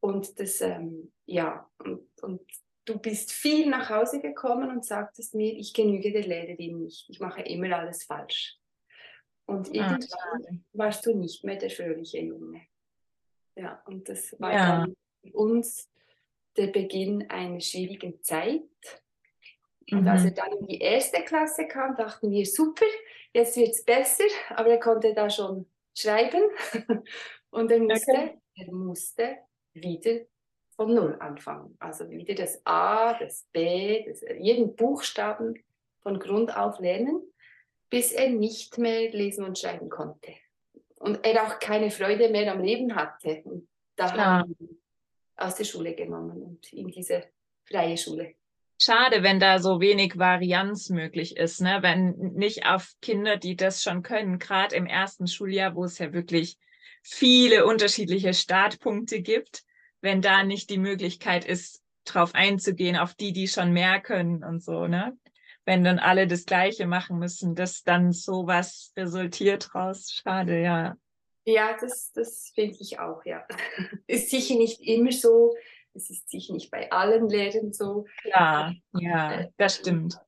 Und 0.00 0.40
das, 0.40 0.60
ähm, 0.60 1.12
ja, 1.26 1.70
und, 1.78 2.00
und 2.22 2.40
du 2.86 2.98
bist 2.98 3.32
viel 3.32 3.68
nach 3.68 3.90
Hause 3.90 4.20
gekommen 4.20 4.70
und 4.70 4.84
sagtest 4.84 5.34
mir, 5.34 5.52
ich 5.52 5.74
genüge 5.74 6.12
der 6.12 6.26
Lehrerin 6.26 6.82
nicht, 6.82 7.08
ich 7.08 7.20
mache 7.20 7.42
immer 7.42 7.76
alles 7.76 8.04
falsch. 8.04 8.56
Und 9.46 9.68
ah, 9.68 9.72
irgendwann 9.72 10.46
ah, 10.48 10.54
warst 10.72 11.04
du 11.06 11.14
nicht 11.14 11.44
mehr 11.44 11.56
der 11.56 11.70
fröhliche 11.70 12.20
Junge. 12.20 12.62
Ja, 13.56 13.82
und 13.86 14.08
das 14.08 14.34
war 14.40 14.52
ja. 14.52 14.78
dann 14.78 14.96
für 15.22 15.32
uns 15.36 15.90
der 16.56 16.68
Beginn 16.68 17.28
einer 17.28 17.60
schwierigen 17.60 18.22
Zeit. 18.22 18.62
Und 19.92 20.02
mhm. 20.02 20.08
als 20.08 20.24
er 20.24 20.30
dann 20.32 20.52
in 20.52 20.66
die 20.66 20.80
erste 20.80 21.22
Klasse 21.22 21.66
kam, 21.66 21.96
dachten 21.96 22.30
wir, 22.30 22.46
super, 22.46 22.86
jetzt 23.32 23.56
wird 23.56 23.70
es 23.70 23.84
besser, 23.84 24.24
aber 24.50 24.70
er 24.70 24.80
konnte 24.80 25.14
da 25.14 25.28
schon 25.28 25.66
schreiben 25.94 26.42
und 27.50 27.70
er 27.70 27.80
musste, 27.80 28.12
okay. 28.12 28.38
er 28.56 28.72
musste 28.72 29.36
wieder 29.72 30.20
von 30.76 30.94
Null 30.94 31.16
anfangen. 31.20 31.76
Also 31.78 32.08
wieder 32.10 32.34
das 32.34 32.60
A, 32.64 33.18
das 33.18 33.46
B, 33.52 34.04
das, 34.06 34.24
jeden 34.38 34.74
Buchstaben 34.76 35.54
von 36.00 36.18
Grund 36.18 36.56
auf 36.56 36.78
lernen, 36.78 37.22
bis 37.90 38.12
er 38.12 38.30
nicht 38.30 38.78
mehr 38.78 39.10
lesen 39.10 39.44
und 39.44 39.58
schreiben 39.58 39.90
konnte. 39.90 40.32
Und 40.96 41.24
er 41.24 41.46
auch 41.46 41.58
keine 41.58 41.90
Freude 41.90 42.28
mehr 42.28 42.52
am 42.52 42.62
Leben 42.62 42.94
hatte. 42.94 43.42
Und 43.44 43.68
da 43.96 44.06
ja. 44.06 44.24
haben 44.24 44.56
wir 44.58 44.68
ihn 44.68 44.80
aus 45.36 45.56
der 45.56 45.64
Schule 45.64 45.94
genommen 45.94 46.42
und 46.42 46.72
in 46.72 46.88
diese 46.88 47.24
freie 47.64 47.96
Schule. 47.96 48.34
Schade, 48.82 49.22
wenn 49.22 49.40
da 49.40 49.58
so 49.58 49.78
wenig 49.80 50.16
Varianz 50.16 50.88
möglich 50.88 51.36
ist, 51.36 51.60
ne? 51.60 51.80
wenn 51.82 52.12
nicht 52.34 52.64
auf 52.64 52.94
Kinder, 53.02 53.36
die 53.36 53.54
das 53.54 53.82
schon 53.82 54.02
können, 54.02 54.38
gerade 54.38 54.74
im 54.74 54.86
ersten 54.86 55.26
Schuljahr, 55.26 55.74
wo 55.74 55.84
es 55.84 55.98
ja 55.98 56.14
wirklich 56.14 56.56
viele 57.02 57.66
unterschiedliche 57.66 58.32
Startpunkte 58.32 59.20
gibt, 59.20 59.64
wenn 60.00 60.22
da 60.22 60.44
nicht 60.44 60.70
die 60.70 60.78
Möglichkeit 60.78 61.44
ist, 61.44 61.82
drauf 62.06 62.34
einzugehen, 62.34 62.96
auf 62.96 63.12
die, 63.12 63.34
die 63.34 63.48
schon 63.48 63.74
mehr 63.74 64.00
können 64.00 64.42
und 64.42 64.62
so, 64.62 64.86
ne? 64.86 65.14
Wenn 65.66 65.84
dann 65.84 65.98
alle 65.98 66.26
das 66.26 66.46
Gleiche 66.46 66.86
machen 66.86 67.18
müssen, 67.18 67.54
dass 67.54 67.82
dann 67.82 68.12
sowas 68.12 68.92
resultiert 68.96 69.74
raus. 69.74 70.10
Schade, 70.10 70.62
ja. 70.62 70.96
Ja, 71.44 71.76
das, 71.78 72.12
das 72.12 72.50
finde 72.54 72.78
ich 72.80 72.98
auch, 72.98 73.26
ja. 73.26 73.46
Ist 74.06 74.30
sicher 74.30 74.54
nicht 74.54 74.80
immer 74.80 75.12
so, 75.12 75.54
es 75.94 76.10
ist 76.10 76.30
sicher 76.30 76.54
nicht 76.54 76.70
bei 76.70 76.90
allen 76.90 77.28
Lehrern 77.28 77.72
so. 77.72 78.06
Klar, 78.22 78.74
ja, 78.92 79.32
äh, 79.32 79.48
das 79.56 79.76
stimmt. 79.76 80.18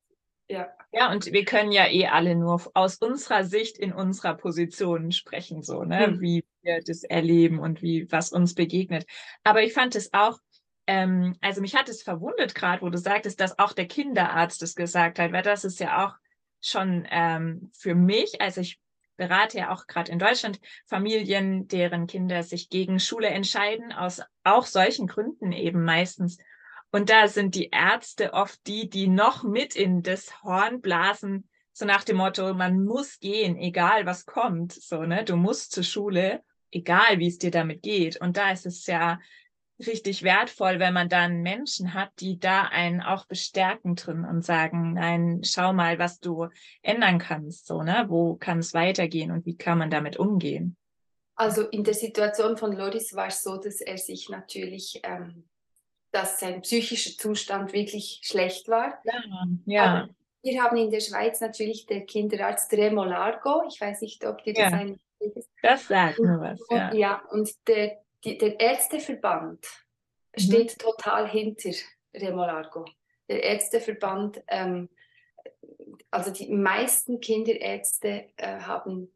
Ja. 0.48 0.68
Ja, 0.94 1.10
und 1.10 1.32
wir 1.32 1.46
können 1.46 1.72
ja 1.72 1.86
eh 1.88 2.06
alle 2.08 2.34
nur 2.34 2.60
aus 2.74 2.96
unserer 2.96 3.44
Sicht 3.44 3.78
in 3.78 3.94
unserer 3.94 4.34
Position 4.34 5.10
sprechen, 5.10 5.62
so, 5.62 5.84
ne, 5.84 6.08
mhm. 6.08 6.20
wie 6.20 6.44
wir 6.60 6.82
das 6.82 7.02
erleben 7.04 7.58
und 7.58 7.80
wie, 7.80 8.10
was 8.12 8.30
uns 8.30 8.54
begegnet. 8.54 9.06
Aber 9.42 9.62
ich 9.62 9.72
fand 9.72 9.94
es 9.94 10.12
auch, 10.12 10.38
ähm, 10.86 11.36
also 11.40 11.62
mich 11.62 11.74
hat 11.74 11.88
es 11.88 12.02
verwundert 12.02 12.54
gerade, 12.54 12.82
wo 12.82 12.90
du 12.90 12.98
sagtest, 12.98 13.40
dass 13.40 13.58
auch 13.58 13.72
der 13.72 13.86
Kinderarzt 13.86 14.60
das 14.60 14.74
gesagt 14.74 15.18
hat, 15.18 15.32
weil 15.32 15.42
das 15.42 15.64
ist 15.64 15.80
ja 15.80 16.04
auch 16.04 16.14
schon 16.60 17.08
ähm, 17.10 17.70
für 17.72 17.94
mich, 17.94 18.42
also 18.42 18.60
ich 18.60 18.78
berate 19.16 19.58
ja 19.58 19.72
auch 19.72 19.86
gerade 19.86 20.12
in 20.12 20.18
Deutschland 20.18 20.60
Familien, 20.86 21.68
deren 21.68 22.06
Kinder 22.06 22.42
sich 22.42 22.68
gegen 22.68 23.00
Schule 23.00 23.28
entscheiden, 23.28 23.92
aus 23.92 24.20
auch 24.44 24.66
solchen 24.66 25.06
Gründen 25.06 25.52
eben 25.52 25.84
meistens. 25.84 26.38
Und 26.90 27.08
da 27.08 27.28
sind 27.28 27.54
die 27.54 27.70
Ärzte 27.70 28.34
oft 28.34 28.66
die, 28.66 28.88
die 28.90 29.08
noch 29.08 29.42
mit 29.44 29.74
in 29.74 30.02
das 30.02 30.42
Horn 30.42 30.80
blasen, 30.80 31.48
so 31.72 31.86
nach 31.86 32.04
dem 32.04 32.18
Motto, 32.18 32.52
man 32.52 32.84
muss 32.84 33.18
gehen, 33.18 33.56
egal 33.56 34.04
was 34.04 34.26
kommt, 34.26 34.72
so, 34.72 35.04
ne, 35.04 35.24
du 35.24 35.36
musst 35.36 35.72
zur 35.72 35.84
Schule, 35.84 36.42
egal 36.70 37.18
wie 37.18 37.28
es 37.28 37.38
dir 37.38 37.50
damit 37.50 37.82
geht. 37.82 38.20
Und 38.20 38.36
da 38.36 38.50
ist 38.50 38.66
es 38.66 38.86
ja 38.86 39.18
richtig 39.78 40.22
wertvoll, 40.22 40.78
wenn 40.78 40.92
man 40.92 41.08
dann 41.08 41.40
Menschen 41.42 41.94
hat, 41.94 42.10
die 42.20 42.38
da 42.38 42.64
einen 42.64 43.00
auch 43.00 43.26
bestärken 43.26 43.96
drin 43.96 44.24
und 44.24 44.44
sagen, 44.44 44.94
nein, 44.94 45.40
schau 45.44 45.72
mal, 45.72 45.98
was 45.98 46.20
du 46.20 46.48
ändern 46.82 47.18
kannst, 47.18 47.66
so, 47.66 47.82
ne? 47.82 48.04
Wo 48.08 48.36
kann 48.36 48.58
es 48.58 48.74
weitergehen 48.74 49.30
und 49.30 49.46
wie 49.46 49.56
kann 49.56 49.78
man 49.78 49.90
damit 49.90 50.18
umgehen? 50.18 50.76
Also 51.34 51.62
in 51.68 51.84
der 51.84 51.94
Situation 51.94 52.56
von 52.56 52.76
Loris 52.76 53.14
war 53.14 53.28
es 53.28 53.42
so, 53.42 53.56
dass 53.56 53.80
er 53.80 53.98
sich 53.98 54.28
natürlich, 54.28 55.00
ähm, 55.02 55.44
dass 56.10 56.38
sein 56.38 56.60
psychischer 56.62 57.16
Zustand 57.16 57.72
wirklich 57.72 58.20
schlecht 58.22 58.68
war. 58.68 59.00
Ja, 59.04 59.22
ja. 59.66 60.08
Wir 60.42 60.62
haben 60.62 60.76
in 60.76 60.90
der 60.90 61.00
Schweiz 61.00 61.40
natürlich 61.40 61.86
der 61.86 62.04
Kinderarzt 62.04 62.72
Remo 62.72 63.04
Largo. 63.04 63.62
Ich 63.68 63.80
weiß 63.80 64.00
nicht, 64.00 64.24
ob 64.26 64.42
dir 64.42 64.52
das 64.54 64.72
ja. 64.72 64.78
ein 64.78 65.00
Das 65.62 65.86
sagt 65.86 66.18
mir 66.18 66.40
was, 66.40 66.60
ja. 66.68 66.92
Ja, 66.92 67.22
und 67.30 67.50
der 67.68 68.02
die, 68.24 68.38
der 68.38 68.58
Ärzteverband 68.60 69.66
mhm. 70.36 70.40
steht 70.40 70.78
total 70.78 71.28
hinter 71.28 71.70
Remolargo. 72.14 72.84
Der 73.28 73.42
Ärzteverband, 73.42 74.42
ähm, 74.48 74.88
also 76.10 76.30
die 76.30 76.52
meisten 76.52 77.20
Kinderärzte 77.20 78.28
äh, 78.36 78.60
haben, 78.60 79.12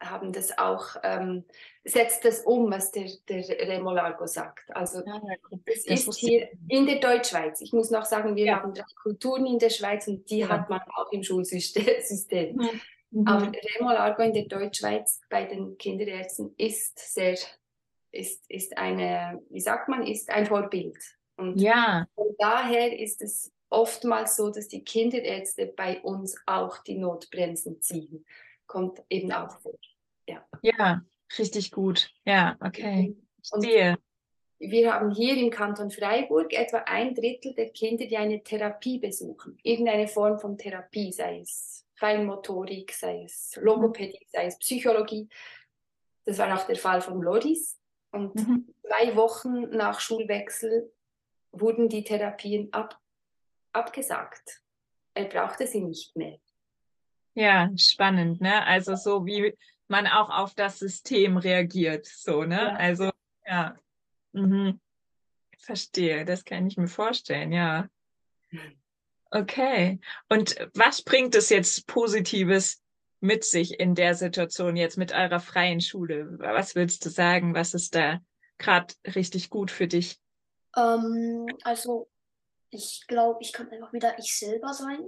haben 0.00 0.32
das 0.32 0.56
auch, 0.58 0.96
ähm, 1.02 1.44
setzt 1.84 2.24
das 2.24 2.40
um, 2.40 2.70
was 2.70 2.90
der, 2.90 3.10
der 3.28 3.46
Remolargo 3.68 4.26
sagt. 4.26 4.74
Also 4.74 5.02
ja, 5.04 5.20
das 5.66 5.84
ist 5.84 6.18
hier 6.18 6.48
in 6.68 6.86
der 6.86 7.00
Deutschschweiz. 7.00 7.60
Ich 7.60 7.72
muss 7.72 7.90
noch 7.90 8.04
sagen, 8.04 8.34
wir 8.34 8.46
ja. 8.46 8.56
haben 8.56 8.72
drei 8.74 8.84
Kulturen 9.02 9.46
in 9.46 9.58
der 9.58 9.70
Schweiz 9.70 10.08
und 10.08 10.28
die 10.30 10.38
ja. 10.38 10.48
hat 10.48 10.70
man 10.70 10.80
auch 10.96 11.12
im 11.12 11.22
Schulsystem. 11.22 12.56
Mhm. 13.10 13.26
Aber 13.26 13.52
Remolargo 13.76 14.22
in 14.22 14.32
der 14.32 14.46
Deutschschweiz 14.46 15.20
bei 15.28 15.44
den 15.44 15.76
Kinderärzten 15.76 16.54
ist 16.56 16.98
sehr 16.98 17.36
ist, 18.12 18.44
ist 18.48 18.76
eine, 18.76 19.40
wie 19.50 19.60
sagt 19.60 19.88
man, 19.88 20.06
ist 20.06 20.30
ein 20.30 20.46
Vorbild. 20.46 20.98
Und 21.36 21.60
ja. 21.60 22.06
von 22.14 22.34
daher 22.38 22.98
ist 22.98 23.22
es 23.22 23.52
oftmals 23.68 24.36
so, 24.36 24.50
dass 24.50 24.68
die 24.68 24.84
Kinderärzte 24.84 25.66
bei 25.66 26.00
uns 26.00 26.36
auch 26.46 26.78
die 26.78 26.98
Notbremsen 26.98 27.80
ziehen. 27.80 28.26
Kommt 28.66 29.02
eben 29.08 29.32
auch 29.32 29.58
vor. 29.60 29.74
Ja, 30.30 30.46
ja 30.62 31.02
richtig 31.38 31.70
gut. 31.70 32.10
Ja, 32.24 32.56
okay. 32.60 33.16
Und 33.52 33.66
wir 34.60 34.92
haben 34.92 35.10
hier 35.10 35.36
im 35.36 35.50
Kanton 35.50 35.90
Freiburg 35.90 36.52
etwa 36.52 36.78
ein 36.86 37.14
Drittel 37.14 37.54
der 37.54 37.70
Kinder, 37.70 38.06
die 38.06 38.16
eine 38.16 38.42
Therapie 38.42 38.98
besuchen. 38.98 39.58
Irgendeine 39.62 40.06
Form 40.06 40.38
von 40.38 40.58
Therapie, 40.58 41.12
sei 41.12 41.40
es 41.40 41.86
Feinmotorik, 41.94 42.92
sei 42.92 43.24
es 43.24 43.58
Logopädie, 43.60 44.26
sei 44.28 44.46
es 44.46 44.58
Psychologie. 44.58 45.28
Das 46.24 46.38
war 46.38 46.54
auch 46.54 46.66
der 46.66 46.76
Fall 46.76 47.00
von 47.00 47.22
Loris. 47.22 47.78
Und 48.12 48.34
mhm. 48.34 48.74
zwei 48.82 49.16
Wochen 49.16 49.70
nach 49.70 50.00
Schulwechsel 50.00 50.92
wurden 51.52 51.88
die 51.88 52.04
Therapien 52.04 52.72
ab, 52.72 52.98
abgesagt. 53.72 54.62
Er 55.14 55.24
brauchte 55.24 55.66
sie 55.66 55.80
nicht 55.80 56.16
mehr. 56.16 56.38
Ja, 57.34 57.70
spannend, 57.76 58.40
ne? 58.40 58.64
Also 58.66 58.94
so 58.96 59.24
wie 59.24 59.56
man 59.90 60.06
auch 60.06 60.30
auf 60.30 60.54
das 60.54 60.78
System 60.78 61.36
reagiert, 61.36 62.06
so, 62.06 62.44
ne? 62.44 62.56
Ja. 62.56 62.76
Also, 62.76 63.10
ja. 63.46 63.76
Mhm. 64.32 64.80
Verstehe, 65.58 66.24
das 66.24 66.44
kann 66.44 66.66
ich 66.66 66.76
mir 66.76 66.88
vorstellen, 66.88 67.52
ja. 67.52 67.88
Okay. 69.30 70.00
Und 70.28 70.56
was 70.74 71.02
bringt 71.02 71.34
es 71.34 71.50
jetzt 71.50 71.86
Positives 71.86 72.82
mit 73.20 73.44
sich 73.44 73.78
in 73.78 73.94
der 73.94 74.14
Situation 74.14 74.76
jetzt 74.76 74.96
mit 74.96 75.12
eurer 75.12 75.40
freien 75.40 75.80
Schule? 75.80 76.38
Was 76.38 76.74
willst 76.74 77.04
du 77.04 77.10
sagen? 77.10 77.54
Was 77.54 77.74
ist 77.74 77.94
da 77.94 78.20
gerade 78.58 78.94
richtig 79.14 79.50
gut 79.50 79.70
für 79.70 79.86
dich? 79.86 80.18
Ähm, 80.76 81.46
also 81.62 82.08
ich 82.70 83.04
glaube, 83.06 83.40
ich 83.42 83.52
kann 83.52 83.68
einfach 83.70 83.92
wieder 83.92 84.18
ich 84.18 84.36
selber 84.36 84.72
sein. 84.72 85.04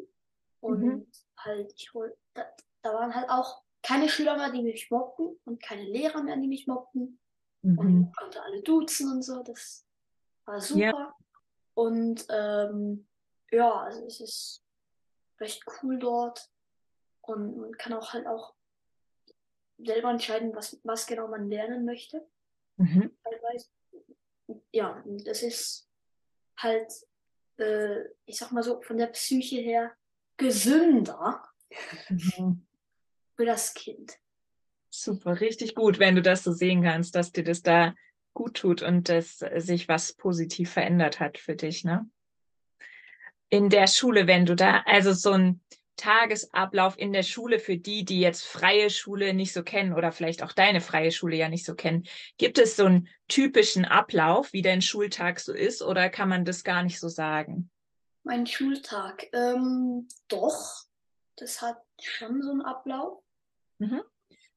Und 0.60 0.80
mhm. 0.80 1.06
halt, 1.38 1.72
ich 1.76 1.92
hol, 1.94 2.16
da, 2.34 2.44
da, 2.82 2.92
waren 2.92 3.14
halt 3.14 3.28
auch 3.28 3.62
keine 3.82 4.08
Schüler 4.08 4.36
mehr, 4.36 4.50
die 4.50 4.62
mich 4.62 4.90
mobbten 4.90 5.38
und 5.44 5.62
keine 5.62 5.84
Lehrer 5.84 6.22
mehr, 6.22 6.36
die 6.36 6.48
mich 6.48 6.66
mobbten. 6.66 7.18
Mhm. 7.62 7.78
Und 7.78 8.16
konnte 8.16 8.42
alle 8.42 8.62
duzen 8.62 9.10
und 9.10 9.22
so. 9.22 9.42
Das 9.42 9.86
war 10.44 10.60
super. 10.60 10.80
Ja. 10.80 11.16
Und 11.74 12.26
ähm, 12.30 13.06
ja, 13.50 13.80
also 13.80 14.04
es 14.06 14.20
ist 14.20 14.64
recht 15.40 15.64
cool 15.82 15.98
dort. 15.98 16.48
Und 17.22 17.56
man 17.58 17.72
kann 17.72 17.92
auch 17.92 18.12
halt 18.12 18.26
auch 18.26 18.54
selber 19.78 20.10
entscheiden, 20.10 20.54
was, 20.54 20.80
was 20.84 21.06
genau 21.06 21.28
man 21.28 21.48
lernen 21.48 21.84
möchte. 21.84 22.26
Mhm. 22.76 23.16
Ja, 24.72 25.02
das 25.24 25.42
ist 25.42 25.88
halt, 26.56 26.92
äh, 27.58 28.04
ich 28.26 28.38
sag 28.38 28.52
mal 28.52 28.62
so, 28.62 28.80
von 28.82 28.96
der 28.96 29.06
Psyche 29.08 29.56
her 29.56 29.92
gesünder 30.36 31.42
mhm. 32.08 32.66
Für 33.42 33.46
das 33.46 33.74
Kind. 33.74 34.20
Super, 34.88 35.40
richtig 35.40 35.74
gut, 35.74 35.98
wenn 35.98 36.14
du 36.14 36.22
das 36.22 36.44
so 36.44 36.52
sehen 36.52 36.84
kannst, 36.84 37.16
dass 37.16 37.32
dir 37.32 37.42
das 37.42 37.62
da 37.62 37.92
gut 38.34 38.54
tut 38.54 38.82
und 38.82 39.08
dass 39.08 39.38
sich 39.56 39.88
was 39.88 40.12
positiv 40.12 40.70
verändert 40.70 41.18
hat 41.18 41.38
für 41.38 41.56
dich, 41.56 41.82
ne? 41.82 42.08
In 43.48 43.68
der 43.68 43.88
Schule, 43.88 44.28
wenn 44.28 44.46
du 44.46 44.54
da, 44.54 44.84
also 44.86 45.12
so 45.12 45.32
ein, 45.32 45.60
Tagesablauf 45.96 46.98
in 46.98 47.12
der 47.12 47.22
Schule 47.22 47.58
für 47.58 47.76
die, 47.76 48.04
die 48.04 48.20
jetzt 48.20 48.44
freie 48.44 48.90
Schule 48.90 49.34
nicht 49.34 49.52
so 49.52 49.62
kennen 49.62 49.92
oder 49.92 50.10
vielleicht 50.10 50.42
auch 50.42 50.52
deine 50.52 50.80
freie 50.80 51.12
Schule 51.12 51.36
ja 51.36 51.48
nicht 51.48 51.66
so 51.66 51.74
kennen? 51.74 52.04
Gibt 52.38 52.58
es 52.58 52.76
so 52.76 52.86
einen 52.86 53.08
typischen 53.28 53.84
Ablauf, 53.84 54.52
wie 54.52 54.62
dein 54.62 54.82
Schultag 54.82 55.38
so 55.38 55.52
ist, 55.52 55.82
oder 55.82 56.08
kann 56.08 56.28
man 56.28 56.44
das 56.44 56.64
gar 56.64 56.82
nicht 56.82 56.98
so 56.98 57.08
sagen? 57.08 57.70
Mein 58.22 58.46
Schultag, 58.46 59.26
ähm, 59.32 60.08
doch, 60.28 60.86
das 61.36 61.60
hat 61.60 61.76
schon 62.00 62.42
so 62.42 62.50
einen 62.50 62.62
Ablauf. 62.62 63.22
Mhm. 63.82 64.02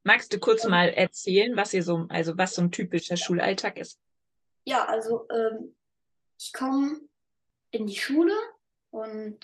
Magst 0.03 0.31
du 0.31 0.39
kurz 0.39 0.63
ähm, 0.65 0.71
mal 0.71 0.89
erzählen, 0.89 1.57
was 1.57 1.73
ihr 1.73 1.81
so, 1.81 2.05
also 2.09 2.37
was 2.37 2.53
so 2.53 2.61
ein 2.61 2.71
typischer 2.71 3.17
Schulalltag 3.17 3.79
ist? 3.79 3.99
Ja, 4.63 4.85
also 4.85 5.27
ähm, 5.31 5.75
ich 6.37 6.53
komme 6.53 6.99
in 7.71 7.87
die 7.87 7.95
Schule 7.95 8.33
und 8.91 9.39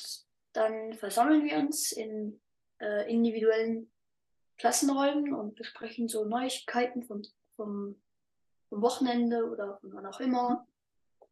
dann 0.53 0.93
versammeln 0.93 1.43
wir 1.45 1.57
uns 1.57 1.91
in 1.91 2.39
äh, 2.79 3.11
individuellen 3.11 3.91
Klassenräumen 4.57 5.33
und 5.33 5.55
besprechen 5.55 6.07
so 6.07 6.25
Neuigkeiten 6.25 7.03
von, 7.03 7.25
vom, 7.55 7.99
vom 8.69 8.81
Wochenende 8.81 9.49
oder 9.49 9.79
von 9.79 9.93
wann 9.93 10.05
auch 10.05 10.19
immer. 10.19 10.67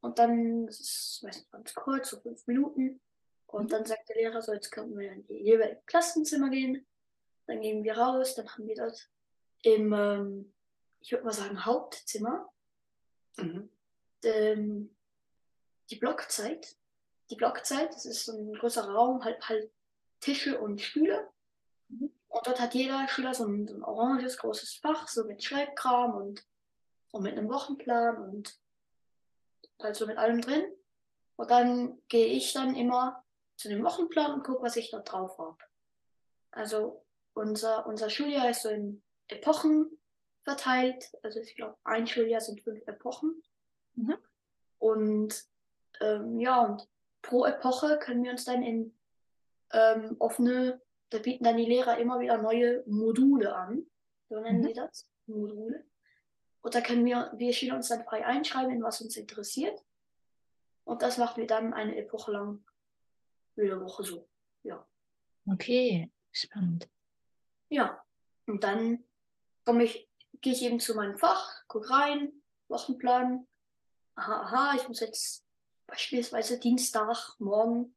Und 0.01 0.17
dann, 0.17 0.65
das 0.65 0.79
ist 0.79 1.19
meistens 1.23 1.51
ganz 1.51 1.73
kurz, 1.75 2.09
so 2.09 2.19
fünf 2.19 2.47
Minuten. 2.47 2.99
Und 3.45 3.65
mhm. 3.65 3.69
dann 3.69 3.85
sagt 3.85 4.09
der 4.09 4.15
Lehrer, 4.15 4.41
so 4.41 4.53
jetzt 4.53 4.71
können 4.71 4.97
wir 4.97 5.11
in 5.11 5.27
die 5.27 5.43
jeweiligen 5.43 5.85
Klassenzimmer 5.85 6.49
gehen. 6.49 6.87
Dann 7.49 7.61
gehen 7.61 7.83
wir 7.83 7.97
raus, 7.97 8.35
dann 8.35 8.49
haben 8.49 8.67
wir 8.67 8.75
dort 8.75 9.09
im, 9.63 9.91
ähm, 9.93 10.53
ich 11.01 11.11
würde 11.11 11.25
mal 11.25 11.33
sagen, 11.33 11.65
Hauptzimmer 11.65 12.49
mhm. 13.37 13.69
ähm, 14.23 14.95
die 15.89 15.97
Blockzeit 15.97 16.75
die 17.29 17.35
Blockzeit. 17.35 17.93
Das 17.93 18.05
ist 18.05 18.25
so 18.25 18.33
ein 18.33 18.53
größerer 18.53 18.91
Raum, 18.91 19.23
halt, 19.23 19.47
halt 19.47 19.71
Tische 20.19 20.59
und 20.59 20.81
Stühle. 20.81 21.29
Mhm. 21.89 22.11
Und 22.27 22.47
dort 22.47 22.59
hat 22.59 22.73
jeder 22.73 23.07
Schüler 23.07 23.33
so 23.33 23.45
ein, 23.45 23.67
so 23.67 23.75
ein 23.75 23.83
oranges 23.83 24.37
großes 24.37 24.75
Fach, 24.75 25.07
so 25.07 25.25
mit 25.25 25.43
Schreibkram 25.43 26.15
und 26.15 26.45
und 27.11 27.23
mit 27.23 27.35
einem 27.35 27.49
Wochenplan 27.49 28.17
und 28.17 28.59
also 29.79 30.05
mit 30.05 30.17
allem 30.17 30.41
drin. 30.41 30.63
Und 31.37 31.49
dann 31.49 31.99
gehe 32.07 32.27
ich 32.27 32.53
dann 32.53 32.75
immer 32.75 33.23
zu 33.55 33.67
dem 33.67 33.83
Wochenplan 33.83 34.33
und 34.33 34.43
gucke, 34.43 34.61
was 34.61 34.75
ich 34.75 34.91
da 34.91 34.99
drauf 34.99 35.37
habe. 35.39 35.57
Also 36.51 37.03
unser, 37.39 37.87
unser 37.87 38.09
Schuljahr 38.09 38.49
ist 38.49 38.63
so 38.63 38.69
in 38.69 39.01
Epochen 39.29 39.97
verteilt. 40.43 41.11
Also 41.23 41.39
ich 41.39 41.55
glaube, 41.55 41.77
ein 41.83 42.05
Schuljahr 42.05 42.41
sind 42.41 42.61
fünf 42.61 42.85
Epochen. 42.85 43.41
Mhm. 43.95 44.15
Und 44.77 45.45
ähm, 46.01 46.39
ja, 46.39 46.61
und 46.65 46.87
pro 47.21 47.45
Epoche 47.45 47.97
können 47.99 48.23
wir 48.23 48.31
uns 48.31 48.45
dann 48.45 48.61
in 48.63 48.97
ähm, 49.71 50.15
offene, 50.19 50.81
da 51.09 51.19
bieten 51.19 51.43
dann 51.43 51.57
die 51.57 51.65
Lehrer 51.65 51.97
immer 51.97 52.19
wieder 52.19 52.41
neue 52.41 52.83
Module 52.87 53.55
an. 53.55 53.85
So 54.27 54.39
nennen 54.39 54.61
mhm. 54.61 54.67
sie 54.67 54.73
das. 54.73 55.09
Module. 55.25 55.85
Und 56.61 56.75
da 56.75 56.81
können 56.81 57.05
wir, 57.05 57.31
wir 57.35 57.53
Schüler 57.53 57.75
uns 57.75 57.87
dann 57.87 58.03
frei 58.03 58.25
einschreiben, 58.25 58.73
in 58.73 58.83
was 58.83 58.99
uns 59.01 59.15
interessiert. 59.15 59.79
Und 60.83 61.01
das 61.01 61.17
machen 61.17 61.37
wir 61.37 61.47
dann 61.47 61.73
eine 61.73 61.95
Epoche 61.95 62.31
lang, 62.31 62.65
jede 63.55 63.79
Woche 63.79 64.03
so. 64.03 64.27
Ja. 64.63 64.85
Okay, 65.45 66.11
spannend. 66.31 66.89
Ja. 67.69 68.03
Und 68.45 68.63
dann 68.63 69.03
komme 69.65 69.83
ich, 69.83 70.09
gehe 70.41 70.53
ich 70.53 70.63
eben 70.63 70.79
zu 70.79 70.95
meinem 70.95 71.17
Fach, 71.17 71.67
gucke 71.67 71.89
rein, 71.89 72.41
Wochenplan. 72.67 73.47
Aha, 74.15 74.41
aha, 74.41 74.75
ich 74.75 74.87
muss 74.87 74.99
jetzt 74.99 75.45
beispielsweise 75.87 76.59
Dienstag, 76.59 77.35
morgen, 77.39 77.95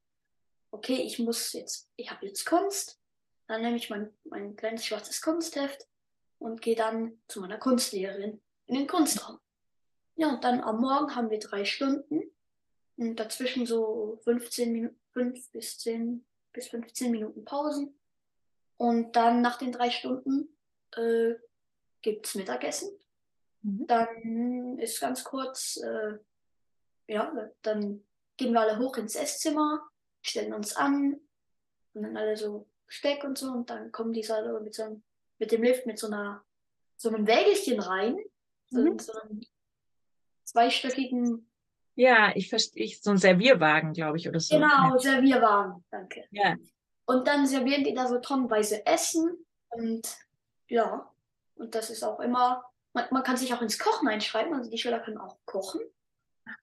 okay, 0.71 1.03
ich 1.03 1.19
muss 1.19 1.53
jetzt, 1.53 1.91
ich 1.97 2.11
habe 2.11 2.27
jetzt 2.27 2.45
Kunst. 2.47 3.01
Dann 3.49 3.63
nehme 3.63 3.77
ich 3.77 3.91
mein, 3.91 4.13
mein 4.25 4.57
kleines 4.57 4.87
schwarzes 4.87 5.21
Kunstheft 5.21 5.87
und 6.39 6.63
gehe 6.63 6.77
dann 6.77 7.21
zu 7.29 7.41
meiner 7.41 7.59
Kunstlehrerin 7.59 8.41
in 8.67 8.75
den 8.75 8.87
Kunstraum. 8.87 9.39
Ja, 10.17 10.29
und 10.29 10.45
dann 10.45 10.61
am 10.61 10.81
Morgen 10.81 11.15
haben 11.15 11.31
wir 11.31 11.39
drei 11.39 11.65
Stunden 11.65 12.23
und 12.97 13.17
dazwischen 13.17 13.67
so 13.67 14.21
15 14.25 14.73
Minuten, 14.73 15.01
5 15.13 15.51
bis 15.51 15.79
10 15.79 16.25
bis 16.53 16.69
15 16.69 17.11
Minuten 17.11 17.45
Pausen. 17.45 17.99
Und 18.83 19.15
dann 19.15 19.43
nach 19.43 19.59
den 19.59 19.71
drei 19.71 19.91
Stunden 19.91 20.49
äh, 20.97 21.35
gibt 22.01 22.27
es 22.27 22.35
Mittagessen. 22.35 22.91
Mhm. 23.63 23.87
Dann 23.87 24.79
ist 24.81 25.01
ganz 25.01 25.23
kurz, 25.23 25.77
äh, 25.77 26.19
ja, 27.07 27.33
dann 27.63 28.03
gehen 28.37 28.53
wir 28.53 28.61
alle 28.61 28.81
hoch 28.81 28.97
ins 28.97 29.15
Esszimmer, 29.15 29.89
stellen 30.21 30.53
uns 30.53 30.75
an 30.75 31.21
und 31.95 32.03
dann 32.03 32.17
alle 32.17 32.37
so 32.37 32.67
Steck 32.89 33.23
und 33.23 33.39
so 33.39 33.53
und 33.53 33.71
dann 33.71 33.93
kommen 33.93 34.13
die 34.13 34.29
alle 34.29 34.59
mit, 34.61 34.75
so, 34.75 35.01
mit 35.39 35.53
dem 35.53 35.63
Lift 35.63 35.87
mit 35.87 36.01
so 36.01 36.09
einer 36.09 36.45
so 36.97 37.09
einem 37.09 37.25
Wägelchen 37.29 37.79
rein 37.79 38.17
mhm. 38.71 38.99
so 38.99 39.13
einem 39.13 39.43
zweistöckigen. 40.43 41.49
Ja, 41.95 42.33
ich 42.35 42.49
verstehe, 42.49 42.89
so 43.01 43.13
ein 43.13 43.19
Servierwagen, 43.19 43.93
glaube 43.93 44.17
ich, 44.17 44.29
oder 44.29 44.41
so. 44.41 44.57
Genau, 44.57 44.67
ja. 44.67 44.99
Servierwagen, 44.99 45.85
danke. 45.89 46.25
Ja. 46.33 46.57
Und 47.13 47.29
dann 47.29 47.47
servieren 47.47 47.85
die 47.85 47.93
da 47.93 48.09
so 48.09 48.19
tonnenweise 48.21 48.87
Essen 48.87 49.45
und 49.69 50.17
ja, 50.69 51.13
und 51.57 51.75
das 51.75 51.91
ist 51.91 52.03
auch 52.03 52.21
immer, 52.21 52.65
man, 52.95 53.05
man 53.11 53.23
kann 53.23 53.37
sich 53.37 53.53
auch 53.53 53.61
ins 53.61 53.79
Kochen 53.79 54.09
einschreiben, 54.09 54.55
also 54.55 54.71
die 54.71 54.79
Schüler 54.79 55.01
können 55.01 55.19
auch 55.19 55.37
kochen. 55.45 55.83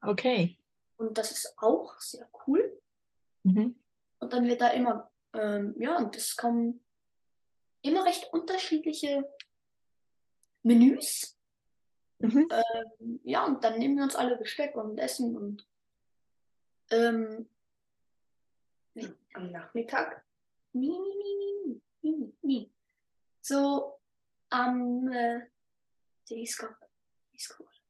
Okay. 0.02 0.58
Und 0.98 1.20
das 1.20 1.30
ist 1.30 1.54
auch 1.58 2.00
sehr 2.00 2.28
cool. 2.48 2.82
Mhm. 3.44 3.76
Und 4.18 4.34
dann 4.34 4.48
wird 4.48 4.62
da 4.62 4.70
immer, 4.70 5.12
ähm, 5.34 5.76
ja, 5.78 5.98
und 5.98 6.16
es 6.16 6.36
kommen 6.36 6.84
immer 7.84 8.04
recht 8.06 8.34
unterschiedliche 8.34 9.32
Menüs. 10.64 11.38
Mhm. 12.18 12.50
Ähm, 12.52 13.20
ja, 13.24 13.46
und 13.46 13.64
dann 13.64 13.78
nehmen 13.78 13.98
wir 13.98 14.04
uns 14.04 14.16
alle 14.16 14.36
Besteck 14.36 14.76
und 14.76 14.98
essen 14.98 15.38
und 15.38 15.68
ähm, 16.90 17.48
am 19.34 19.52
Nachmittag? 19.52 20.24
Nie, 20.74 20.90
nie, 20.90 21.16
nie, 21.16 21.82
nie, 22.02 22.12
nie, 22.12 22.34
nie. 22.42 22.74
So 23.42 24.00
am 24.50 25.12
äh, 25.12 25.42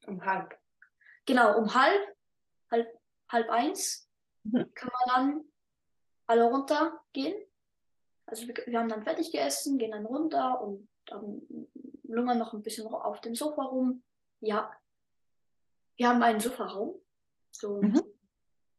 um 0.07 0.25
halb. 0.25 0.57
Genau, 1.25 1.57
um 1.57 1.73
halb, 1.73 2.15
halb, 2.71 2.87
halb 3.29 3.49
eins 3.49 4.09
mhm. 4.43 4.73
kann 4.73 4.89
man 4.93 5.15
dann 5.15 5.45
alle 6.25 6.43
runtergehen. 6.43 7.35
Also 8.25 8.47
wir, 8.47 8.55
wir 8.65 8.79
haben 8.79 8.89
dann 8.89 9.03
fertig 9.03 9.31
gegessen, 9.31 9.77
gehen 9.77 9.91
dann 9.91 10.05
runter 10.05 10.61
und 10.61 10.87
dann 11.05 11.41
lungern 12.03 12.37
noch 12.37 12.53
ein 12.53 12.61
bisschen 12.61 12.87
auf 12.87 13.21
dem 13.21 13.35
Sofa 13.35 13.63
rum. 13.63 14.03
Ja. 14.39 14.71
Wir 15.95 16.09
haben 16.09 16.21
einen 16.23 16.39
Sofaraum. 16.39 17.01
So 17.51 17.81
mhm. 17.81 18.01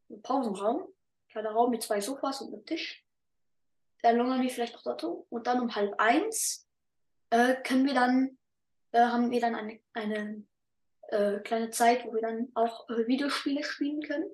einen 0.09 0.23
Pausenraum. 0.23 0.89
Kleiner 1.29 1.53
Raum 1.53 1.71
mit 1.71 1.83
zwei 1.83 2.01
Sofas 2.01 2.41
und 2.41 2.53
einem 2.53 2.67
Tisch. 2.67 3.05
Da 4.03 4.11
lungern 4.11 4.43
wir 4.43 4.51
vielleicht 4.51 4.75
noch 4.75 4.83
dazu. 4.83 5.27
Und 5.31 5.47
dann 5.47 5.61
um 5.61 5.75
halb 5.75 5.95
eins 5.99 6.67
äh, 7.31 7.55
können 7.63 7.87
wir 7.87 7.95
dann, 7.95 8.39
äh, 8.93 9.01
haben 9.01 9.31
wir 9.31 9.41
dann 9.41 9.55
eine, 9.55 9.81
eine 9.93 10.45
äh, 11.09 11.39
kleine 11.41 11.71
Zeit, 11.71 12.05
wo 12.07 12.15
wir 12.15 12.23
dann 12.23 12.49
auch 12.55 12.89
äh, 12.89 13.07
Videospiele 13.07 13.63
spielen 13.65 14.03
können. 14.03 14.31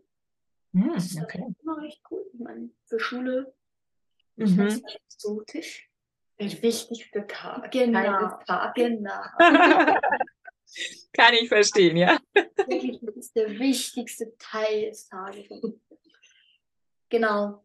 Mhm, 0.72 0.92
das 0.94 1.06
ist 1.06 1.22
okay. 1.22 1.44
immer 1.62 1.80
recht 1.82 2.02
cool. 2.10 2.24
Ich 2.32 2.40
meine, 2.40 2.70
für 2.84 3.00
Schule 3.00 3.54
mhm. 4.36 4.44
ist 4.44 4.58
das 4.84 4.94
exotisch. 4.94 5.90
Der 6.38 6.50
wichtigste 6.62 7.26
Tag. 7.26 7.70
Genau. 7.72 8.38
Tag. 8.46 8.74
genau. 8.74 9.22
Kann 11.12 11.34
ich 11.34 11.48
verstehen, 11.48 11.96
ja. 11.96 12.18
Wirklich, 12.34 13.00
das 13.00 13.16
ist 13.16 13.36
der 13.36 13.58
wichtigste 13.58 14.36
Teil 14.36 14.90
des 14.90 15.08
Tages. 15.08 15.48
Genau. 17.08 17.64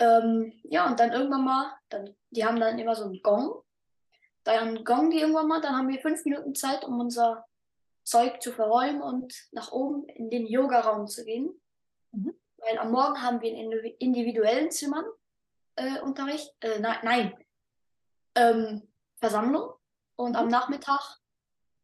Ähm, 0.00 0.52
ja, 0.64 0.88
und 0.88 0.98
dann 0.98 1.12
irgendwann 1.12 1.44
mal, 1.44 1.72
dann, 1.90 2.16
die 2.30 2.44
haben 2.44 2.58
dann 2.58 2.78
immer 2.78 2.94
so 2.94 3.04
einen 3.04 3.22
Gong. 3.22 3.62
Dann 4.44 4.84
Gong 4.84 5.10
die 5.10 5.20
irgendwann 5.20 5.46
mal, 5.46 5.60
dann 5.60 5.76
haben 5.76 5.88
wir 5.88 6.00
fünf 6.00 6.24
Minuten 6.24 6.54
Zeit, 6.54 6.84
um 6.84 6.98
unser 6.98 7.46
Zeug 8.02 8.42
zu 8.42 8.50
verräumen 8.50 9.02
und 9.02 9.34
nach 9.52 9.72
oben 9.72 10.08
in 10.08 10.30
den 10.30 10.46
Yoga-Raum 10.46 11.06
zu 11.06 11.24
gehen. 11.24 11.50
Mhm. 12.12 12.34
Weil 12.56 12.78
am 12.78 12.90
Morgen 12.90 13.22
haben 13.22 13.40
wir 13.42 13.52
in 13.52 13.70
individuellen 13.98 14.70
Zimmern 14.70 15.04
äh, 15.76 16.00
Unterricht. 16.00 16.50
Äh, 16.60 16.80
nein, 16.80 16.98
nein. 17.02 17.44
Ähm, 18.34 18.88
Versammlung. 19.18 19.74
Und 20.16 20.34
am 20.34 20.46
mhm. 20.46 20.50
Nachmittag 20.50 21.18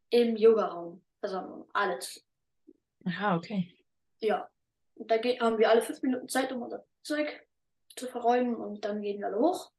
im 0.09 0.35
Yoga-Raum 0.35 1.03
Versammlung. 1.19 1.69
Alles. 1.73 2.25
Aha, 3.05 3.35
okay. 3.35 3.73
Ja. 4.19 4.49
Und 4.95 5.11
da 5.11 5.15
haben 5.15 5.59
wir 5.59 5.69
alle 5.69 5.81
fünf 5.81 6.01
Minuten 6.01 6.27
Zeit, 6.27 6.51
um 6.51 6.63
unser 6.63 6.83
Zeug 7.03 7.46
zu 7.97 8.07
verräumen 8.07 8.55
und 8.55 8.85
dann 8.85 9.01
gehen 9.01 9.19
wir 9.19 9.27
alle 9.27 9.39
hoch. 9.39 9.71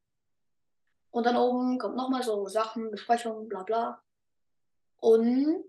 Und 1.11 1.25
dann 1.25 1.37
oben 1.37 1.79
kommt 1.79 1.95
nochmal 1.95 2.23
so 2.23 2.47
Sachen, 2.47 2.91
Besprechungen, 2.91 3.49
bla 3.49 3.63
bla. 3.63 4.03
Und 4.97 5.63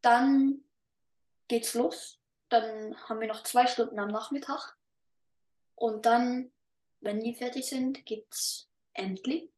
dann 0.00 0.64
geht's 1.48 1.74
los. 1.74 2.18
Dann 2.48 2.96
haben 3.08 3.20
wir 3.20 3.28
noch 3.28 3.44
zwei 3.44 3.66
Stunden 3.66 3.98
am 3.98 4.08
Nachmittag. 4.08 4.76
Und 5.74 6.06
dann, 6.06 6.50
wenn 7.00 7.20
die 7.20 7.34
fertig 7.34 7.68
sind, 7.68 8.04
gibt's 8.04 8.68
endlich 8.92 9.52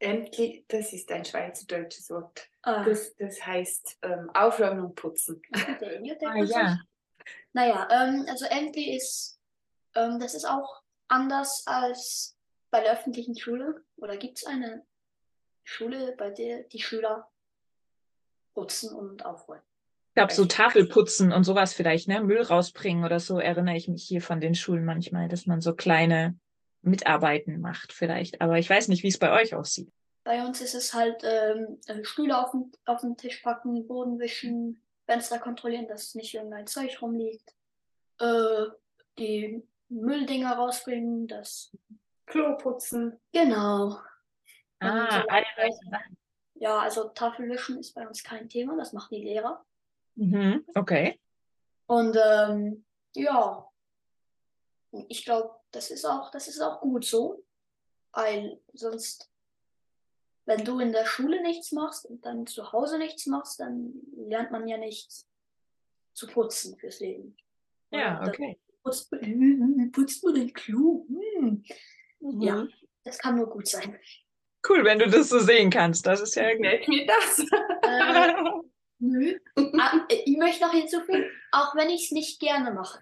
Ämtli, 0.00 0.64
das 0.66 0.92
ist 0.92 1.10
ein 1.12 1.24
schweizerdeutsches 1.24 2.10
Wort. 2.10 2.48
Ah. 2.62 2.84
Das, 2.84 3.14
das 3.16 3.44
heißt 3.44 3.98
ähm, 4.02 4.30
aufräumen 4.34 4.80
und 4.80 4.94
putzen. 4.94 5.42
ah, 5.52 6.36
ja. 6.42 6.78
Naja, 7.52 7.88
ähm, 7.90 8.24
also 8.28 8.46
Ämtli 8.46 8.96
ist, 8.96 9.38
ähm, 9.94 10.18
das 10.18 10.34
ist 10.34 10.46
auch 10.46 10.79
anders 11.10 11.64
als 11.66 12.36
bei 12.70 12.80
der 12.80 12.92
öffentlichen 12.92 13.36
Schule. 13.36 13.84
Oder 13.96 14.16
gibt 14.16 14.38
es 14.38 14.46
eine 14.46 14.84
Schule, 15.64 16.14
bei 16.16 16.30
der 16.30 16.62
die 16.64 16.80
Schüler 16.80 17.28
putzen 18.54 18.94
und 18.94 19.24
aufräumen? 19.24 19.62
Ich 20.10 20.14
glaube, 20.14 20.32
so 20.32 20.44
Tafelputzen 20.44 21.32
und 21.32 21.44
sowas 21.44 21.72
vielleicht, 21.72 22.08
ne? 22.08 22.20
Müll 22.20 22.42
rausbringen 22.42 23.04
oder 23.04 23.20
so, 23.20 23.38
erinnere 23.38 23.76
ich 23.76 23.88
mich 23.88 24.04
hier 24.04 24.20
von 24.20 24.40
den 24.40 24.54
Schulen 24.54 24.84
manchmal, 24.84 25.28
dass 25.28 25.46
man 25.46 25.60
so 25.60 25.74
kleine 25.74 26.38
Mitarbeiten 26.82 27.60
macht 27.60 27.92
vielleicht. 27.92 28.40
Aber 28.40 28.58
ich 28.58 28.68
weiß 28.68 28.88
nicht, 28.88 29.02
wie 29.02 29.08
es 29.08 29.18
bei 29.18 29.32
euch 29.40 29.54
aussieht. 29.54 29.92
Bei 30.24 30.44
uns 30.44 30.60
ist 30.60 30.74
es 30.74 30.94
halt 30.94 31.22
ähm, 31.22 31.78
äh, 31.86 32.04
Stühle 32.04 32.38
auf 32.38 32.50
den, 32.50 32.72
auf 32.86 33.00
den 33.00 33.16
Tisch 33.16 33.40
packen, 33.40 33.86
Boden 33.86 34.18
wischen, 34.18 34.82
Fenster 35.06 35.38
kontrollieren, 35.38 35.88
dass 35.88 36.14
nicht 36.14 36.34
irgendein 36.34 36.66
Zeug 36.66 37.00
rumliegt. 37.00 37.54
Äh, 38.18 38.66
die 39.18 39.62
Mülldinger 39.90 40.54
rausbringen, 40.54 41.26
das 41.26 41.76
Klo 42.26 42.56
putzen. 42.56 43.20
Genau. 43.32 43.98
Ah, 44.80 45.24
alle 45.28 45.46
Sachen. 45.90 46.16
Ja, 46.54 46.78
also 46.78 47.08
Tafelwischen 47.08 47.78
ist 47.78 47.94
bei 47.94 48.06
uns 48.06 48.22
kein 48.22 48.48
Thema, 48.48 48.76
das 48.76 48.92
machen 48.92 49.14
die 49.14 49.24
Lehrer. 49.24 49.64
Mhm, 50.14 50.64
okay. 50.74 51.18
Und 51.86 52.16
ähm, 52.22 52.84
ja, 53.14 53.66
ich 55.08 55.24
glaube, 55.24 55.54
das 55.70 55.90
ist 55.90 56.04
auch, 56.04 56.30
das 56.30 56.48
ist 56.48 56.60
auch 56.60 56.80
gut 56.80 57.04
so, 57.04 57.44
weil 58.12 58.60
sonst 58.72 59.30
wenn 60.44 60.64
du 60.64 60.80
in 60.80 60.92
der 60.92 61.06
Schule 61.06 61.42
nichts 61.42 61.72
machst 61.72 62.06
und 62.06 62.26
dann 62.26 62.46
zu 62.46 62.72
Hause 62.72 62.98
nichts 62.98 63.26
machst, 63.26 63.60
dann 63.60 63.92
lernt 64.16 64.50
man 64.50 64.66
ja 64.66 64.76
nicht 64.78 65.26
zu 66.12 66.26
putzen 66.26 66.76
fürs 66.76 67.00
Leben. 67.00 67.36
Ja, 67.90 68.20
okay. 68.26 68.58
Putzt, 68.82 69.10
putzt 69.92 70.22
du 70.22 70.32
den 70.32 70.52
Klo? 70.52 71.06
Hm. 71.08 71.62
Mhm. 72.20 72.40
Ja, 72.40 72.66
das 73.04 73.18
kann 73.18 73.36
nur 73.36 73.48
gut 73.48 73.66
sein. 73.66 73.98
Cool, 74.68 74.84
wenn 74.84 74.98
du 74.98 75.08
das 75.08 75.30
so 75.30 75.38
sehen 75.38 75.70
kannst. 75.70 76.06
Das 76.06 76.20
ist 76.20 76.34
ja 76.34 76.52
gefällt 76.54 76.86
mir 76.88 77.06
das. 77.06 77.38
Äh, 77.82 78.34
nö. 78.98 79.38
Ah, 79.78 80.06
ich 80.08 80.36
möchte 80.36 80.64
noch 80.64 80.72
hinzufügen, 80.72 81.24
auch 81.50 81.74
wenn 81.74 81.88
ich 81.88 82.04
es 82.04 82.10
nicht 82.10 82.40
gerne 82.40 82.72
mache. 82.72 83.00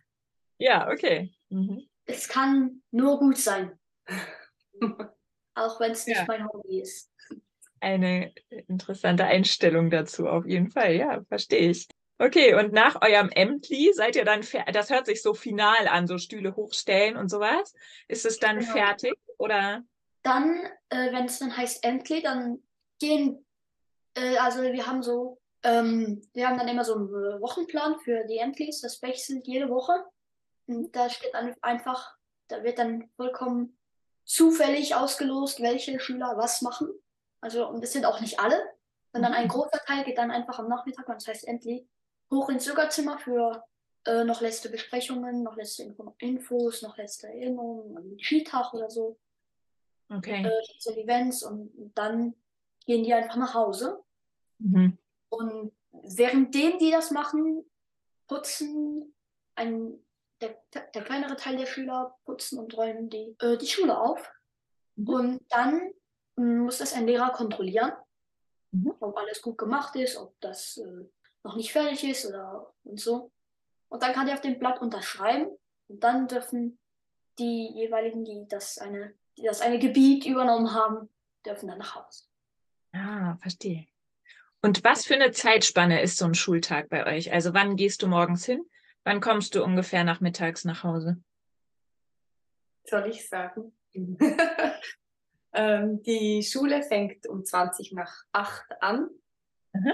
Ja, 0.58 0.88
okay. 0.90 1.32
Mhm. 1.48 1.88
Es 2.04 2.28
kann 2.28 2.82
nur 2.90 3.18
gut 3.18 3.38
sein. 3.38 3.78
auch 5.54 5.80
wenn 5.80 5.92
es 5.92 6.06
nicht 6.06 6.18
ja. 6.18 6.24
mein 6.26 6.48
Hobby 6.48 6.80
ist. 6.80 7.12
Eine 7.80 8.32
interessante 8.66 9.24
Einstellung 9.24 9.90
dazu, 9.90 10.28
auf 10.28 10.46
jeden 10.46 10.70
Fall. 10.70 10.94
Ja, 10.94 11.22
verstehe 11.28 11.70
ich. 11.70 11.88
Okay, 12.20 12.54
und 12.54 12.72
nach 12.72 13.00
eurem 13.00 13.30
Ämtli 13.30 13.92
seid 13.94 14.16
ihr 14.16 14.24
dann, 14.24 14.44
das 14.72 14.90
hört 14.90 15.06
sich 15.06 15.22
so 15.22 15.34
final 15.34 15.86
an, 15.86 16.08
so 16.08 16.18
Stühle 16.18 16.56
hochstellen 16.56 17.16
und 17.16 17.28
sowas. 17.28 17.74
Ist 18.08 18.26
es 18.26 18.38
dann 18.38 18.58
genau. 18.58 18.72
fertig 18.72 19.14
oder? 19.38 19.82
Dann, 20.22 20.68
äh, 20.90 21.12
wenn 21.12 21.26
es 21.26 21.38
dann 21.38 21.56
heißt 21.56 21.84
Ämtli, 21.84 22.22
dann 22.22 22.62
gehen, 22.98 23.46
äh, 24.14 24.36
also 24.38 24.62
wir 24.62 24.86
haben 24.86 25.02
so, 25.02 25.40
ähm, 25.62 26.22
wir 26.34 26.48
haben 26.48 26.58
dann 26.58 26.68
immer 26.68 26.84
so 26.84 26.94
einen 26.94 27.40
Wochenplan 27.40 28.00
für 28.00 28.24
die 28.24 28.38
Ämtlis, 28.38 28.80
das 28.80 29.00
wechselt 29.00 29.46
jede 29.46 29.70
Woche. 29.70 30.04
Und 30.66 30.94
da 30.94 31.08
steht 31.08 31.32
dann 31.32 31.54
einfach, 31.62 32.16
da 32.48 32.62
wird 32.62 32.78
dann 32.78 33.08
vollkommen 33.16 33.78
zufällig 34.24 34.94
ausgelost, 34.94 35.62
welche 35.62 35.98
Schüler 36.00 36.34
was 36.36 36.62
machen. 36.62 36.88
Also, 37.40 37.68
und 37.68 37.82
das 37.82 37.92
sind 37.92 38.04
auch 38.04 38.20
nicht 38.20 38.40
alle, 38.40 38.60
sondern 39.12 39.32
ein 39.32 39.44
mhm. 39.44 39.50
großer 39.50 39.80
Teil 39.86 40.04
geht 40.04 40.18
dann 40.18 40.30
einfach 40.30 40.58
am 40.58 40.68
Nachmittag, 40.68 41.08
und 41.08 41.14
das 41.14 41.28
heißt 41.28 41.48
Ämtli, 41.48 41.88
hoch 42.30 42.48
ins 42.48 42.66
Yoga-Zimmer 42.66 43.18
für 43.18 43.64
äh, 44.04 44.24
noch 44.24 44.40
letzte 44.40 44.70
Besprechungen, 44.70 45.42
noch 45.42 45.56
letzte 45.56 45.82
Info 45.82 46.14
Infos, 46.18 46.82
noch 46.82 46.96
letzte 46.96 47.28
Erinnerungen 47.28 48.18
Skitag 48.18 48.72
oder 48.72 48.90
so. 48.90 49.18
Okay. 50.08 50.44
Äh, 50.44 50.62
so 50.78 50.90
Events 50.92 51.42
und, 51.42 51.70
dann 51.94 52.34
gehen 52.86 53.04
die 53.04 53.12
einfach 53.12 53.36
nach 53.36 53.54
Hause. 53.54 54.02
Mhm. 54.58 54.96
Und 55.28 55.72
währenddem 55.92 56.78
die 56.78 56.90
das 56.90 57.10
machen, 57.10 57.64
putzen 58.26 59.14
ein, 59.54 59.98
der, 60.40 60.56
der 60.72 61.04
kleinere 61.04 61.36
Teil 61.36 61.56
der 61.56 61.66
Schüler 61.66 62.16
putzen 62.24 62.58
und 62.58 62.74
räumen 62.76 63.10
die, 63.10 63.36
äh, 63.40 63.58
die 63.58 63.66
Schule 63.66 63.98
auf. 63.98 64.32
Mhm. 64.96 65.08
Und 65.08 65.40
dann 65.50 65.92
mm, 66.36 66.60
muss 66.60 66.78
das 66.78 66.94
ein 66.94 67.06
Lehrer 67.06 67.30
kontrollieren, 67.30 67.92
mhm. 68.70 68.94
ob 69.00 69.16
alles 69.18 69.42
gut 69.42 69.58
gemacht 69.58 69.94
ist, 69.96 70.16
ob 70.16 70.40
das 70.40 70.78
äh, 70.78 71.04
noch 71.44 71.56
nicht 71.56 71.72
fertig 71.72 72.04
ist 72.04 72.26
oder 72.26 72.72
und 72.84 73.00
so. 73.00 73.30
Und 73.88 74.02
dann 74.02 74.12
kann 74.12 74.26
der 74.26 74.34
auf 74.34 74.40
dem 74.40 74.58
Blatt 74.58 74.80
unterschreiben 74.80 75.48
und 75.88 76.04
dann 76.04 76.28
dürfen 76.28 76.78
die 77.38 77.72
jeweiligen, 77.74 78.24
die 78.24 78.46
das 78.48 78.78
eine, 78.78 79.14
die 79.36 79.42
das 79.42 79.60
eine 79.60 79.78
Gebiet 79.78 80.26
übernommen 80.26 80.74
haben, 80.74 81.08
dürfen 81.44 81.68
dann 81.68 81.78
nach 81.78 81.94
Hause. 81.94 82.24
Ah, 82.92 83.36
verstehe. 83.40 83.86
Und 84.60 84.82
was 84.82 85.06
für 85.06 85.14
eine 85.14 85.30
Zeitspanne 85.30 86.02
ist 86.02 86.18
so 86.18 86.24
ein 86.24 86.34
Schultag 86.34 86.88
bei 86.88 87.06
euch? 87.06 87.32
Also 87.32 87.54
wann 87.54 87.76
gehst 87.76 88.02
du 88.02 88.08
morgens 88.08 88.44
hin? 88.44 88.64
Wann 89.04 89.20
kommst 89.20 89.54
du 89.54 89.62
ungefähr 89.62 90.04
nachmittags 90.04 90.64
nach 90.64 90.82
Hause? 90.82 91.22
Soll 92.84 93.08
ich 93.08 93.28
sagen? 93.28 93.72
ähm, 95.52 96.02
die 96.02 96.42
Schule 96.42 96.82
fängt 96.82 97.26
um 97.26 97.44
20 97.44 97.92
nach 97.92 98.24
8 98.32 98.82
an. 98.82 99.08
Mhm. 99.72 99.92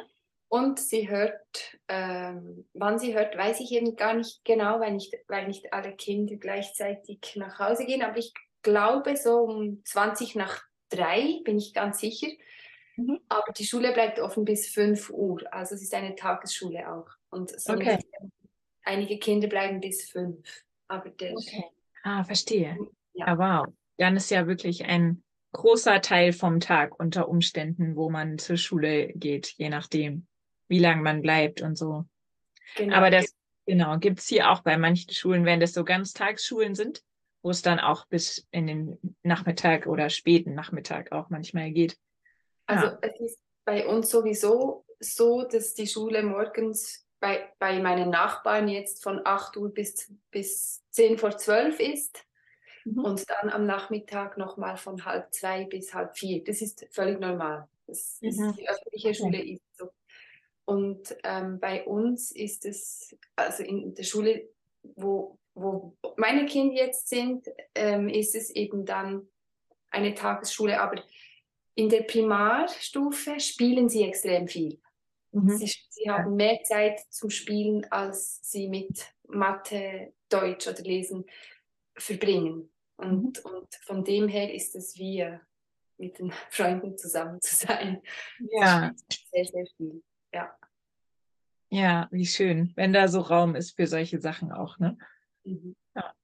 Und 0.54 0.78
sie 0.78 1.10
hört, 1.10 1.80
ähm, 1.88 2.64
wann 2.74 3.00
sie 3.00 3.12
hört, 3.12 3.36
weiß 3.36 3.58
ich 3.58 3.72
eben 3.72 3.96
gar 3.96 4.14
nicht 4.14 4.44
genau, 4.44 4.78
weil 4.78 4.92
nicht, 4.92 5.12
weil 5.26 5.48
nicht 5.48 5.72
alle 5.72 5.96
Kinder 5.96 6.36
gleichzeitig 6.36 7.18
nach 7.34 7.58
Hause 7.58 7.84
gehen. 7.84 8.04
Aber 8.04 8.18
ich 8.18 8.32
glaube, 8.62 9.16
so 9.16 9.38
um 9.38 9.82
20 9.84 10.36
nach 10.36 10.62
3 10.90 11.40
bin 11.42 11.58
ich 11.58 11.74
ganz 11.74 11.98
sicher. 11.98 12.28
Mhm. 12.94 13.18
Aber 13.28 13.52
die 13.52 13.66
Schule 13.66 13.92
bleibt 13.92 14.20
offen 14.20 14.44
bis 14.44 14.68
5 14.68 15.10
Uhr. 15.10 15.42
Also 15.52 15.74
es 15.74 15.82
ist 15.82 15.92
eine 15.92 16.14
Tagesschule 16.14 16.88
auch. 16.88 17.08
Und 17.30 17.50
so 17.60 17.72
okay. 17.72 17.98
einige 18.84 19.18
Kinder 19.18 19.48
bleiben 19.48 19.80
bis 19.80 20.08
5. 20.08 20.38
Aber 20.86 21.10
der 21.10 21.32
okay. 21.32 21.64
Ah, 22.04 22.22
verstehe. 22.22 22.78
Ja. 23.14 23.26
Ah, 23.26 23.38
wow. 23.38 23.74
Dann 23.96 24.16
ist 24.16 24.30
ja 24.30 24.46
wirklich 24.46 24.84
ein 24.84 25.24
großer 25.50 26.00
Teil 26.00 26.32
vom 26.32 26.60
Tag 26.60 27.00
unter 27.00 27.28
Umständen, 27.28 27.96
wo 27.96 28.08
man 28.08 28.38
zur 28.38 28.56
Schule 28.56 29.08
geht, 29.14 29.48
je 29.56 29.68
nachdem 29.68 30.28
wie 30.68 30.79
lange 30.79 31.03
man 31.03 31.22
bleibt 31.22 31.62
und 31.62 31.77
so. 31.77 32.05
Genau. 32.77 32.96
Aber 32.96 33.11
das, 33.11 33.35
genau, 33.66 33.98
gibt 33.98 34.20
es 34.20 34.29
hier 34.29 34.50
auch 34.50 34.61
bei 34.61 34.77
manchen 34.77 35.12
Schulen, 35.12 35.44
wenn 35.44 35.61
das 35.61 35.72
so 35.72 35.85
Ganztagsschulen 35.85 36.74
sind, 36.74 37.03
wo 37.42 37.50
es 37.50 37.62
dann 37.62 37.79
auch 37.79 38.07
bis 38.07 38.46
in 38.50 38.66
den 38.66 39.16
Nachmittag 39.22 39.87
oder 39.87 40.11
späten 40.11 40.55
Nachmittag 40.55 41.12
auch 41.12 41.31
manchmal 41.31 41.70
geht. 41.70 41.96
Also 42.66 42.87
ja. 42.87 42.98
es 43.03 43.20
ist 43.20 43.38
bei 43.64 43.87
uns 43.87 44.11
sowieso 44.11 44.85
so, 45.00 45.44
dass 45.44 45.74
die 45.74 45.87
Schule 45.87 46.22
morgens 46.22 47.07
bei, 47.20 47.50
bei 47.59 47.79
meinen 47.81 48.11
Nachbarn 48.11 48.68
jetzt 48.68 49.03
von 49.03 49.20
8 49.24 49.57
Uhr 49.57 49.72
bis, 49.72 50.12
bis 50.31 50.83
10 50.90 51.18
vor 51.18 51.37
12 51.37 51.81
ist 51.81 52.27
mhm. 52.85 53.05
und 53.05 53.31
dann 53.31 53.50
am 53.50 53.66
Nachmittag 53.66 54.37
nochmal 54.37 54.77
von 54.77 55.05
halb 55.05 55.33
zwei 55.33 55.64
bis 55.64 55.94
halb 55.94 56.16
vier. 56.16 56.44
Das 56.44 56.61
ist 56.61 56.87
völlig 56.90 57.20
normal. 57.20 57.68
Das 57.87 58.18
mhm. 58.20 58.29
ist, 58.29 58.59
die 58.59 58.68
öffentliche 58.68 59.14
Schule 59.14 59.42
ist 59.42 59.62
so. 59.77 59.90
Und 60.64 61.14
ähm, 61.24 61.61
bei 61.61 61.85
uns 61.85 62.33
ist 62.33 62.64
es, 62.64 63.16
also 63.37 63.62
in 63.62 63.94
der 63.94 64.03
Schule, 64.03 64.48
wo, 64.83 65.38
wo 65.55 65.96
meine 66.16 66.46
Kinder 66.46 66.74
jetzt 66.74 67.09
sind, 67.09 67.46
ähm, 67.74 68.09
ist 68.09 68.35
es 68.35 68.50
eben 68.50 68.87
dann 68.87 69.29
eine 69.90 70.14
Tagesschule. 70.14 70.81
Aber 70.81 71.03
in 71.74 71.88
der 71.88 72.03
Primarstufe 72.03 73.40
spielen 73.40 73.88
sie 73.88 74.05
extrem 74.05 74.48
viel. 74.48 74.81
Mhm. 75.33 75.59
Sie, 75.59 75.74
sie, 75.90 76.11
haben 76.11 76.37
mehr 76.37 76.62
Zeit 76.62 77.00
zum 77.11 77.29
Spielen, 77.29 77.85
als 77.90 78.40
sie 78.42 78.68
mit 78.68 79.12
Mathe, 79.29 80.14
Deutsch 80.29 80.66
oder 80.66 80.83
Lesen 80.83 81.27
verbringen. 81.96 82.72
Und, 82.96 83.44
mhm. 83.44 83.50
und 83.50 83.74
von 83.83 84.05
dem 84.05 84.29
her 84.29 84.53
ist 84.55 84.74
es 84.77 84.96
wie 84.96 85.29
mit 85.98 86.18
den 86.18 86.33
Freunden 86.50 86.96
zusammen 86.96 87.40
zu 87.42 87.55
sein. 87.55 88.00
Ja. 88.38 88.94
Sehr, 89.31 89.44
sehr 89.44 89.66
viel 89.77 90.03
ja. 90.34 90.50
Ja, 91.70 92.08
wie 92.10 92.26
schön, 92.26 92.72
wenn 92.76 92.92
da 92.92 93.08
so 93.08 93.20
Raum 93.20 93.54
ist 93.54 93.76
für 93.76 93.86
solche 93.86 94.20
Sachen 94.20 94.52
auch, 94.52 94.78
ne? 94.78 94.96
Mhm. 95.44 95.74
Ja. 95.94 96.14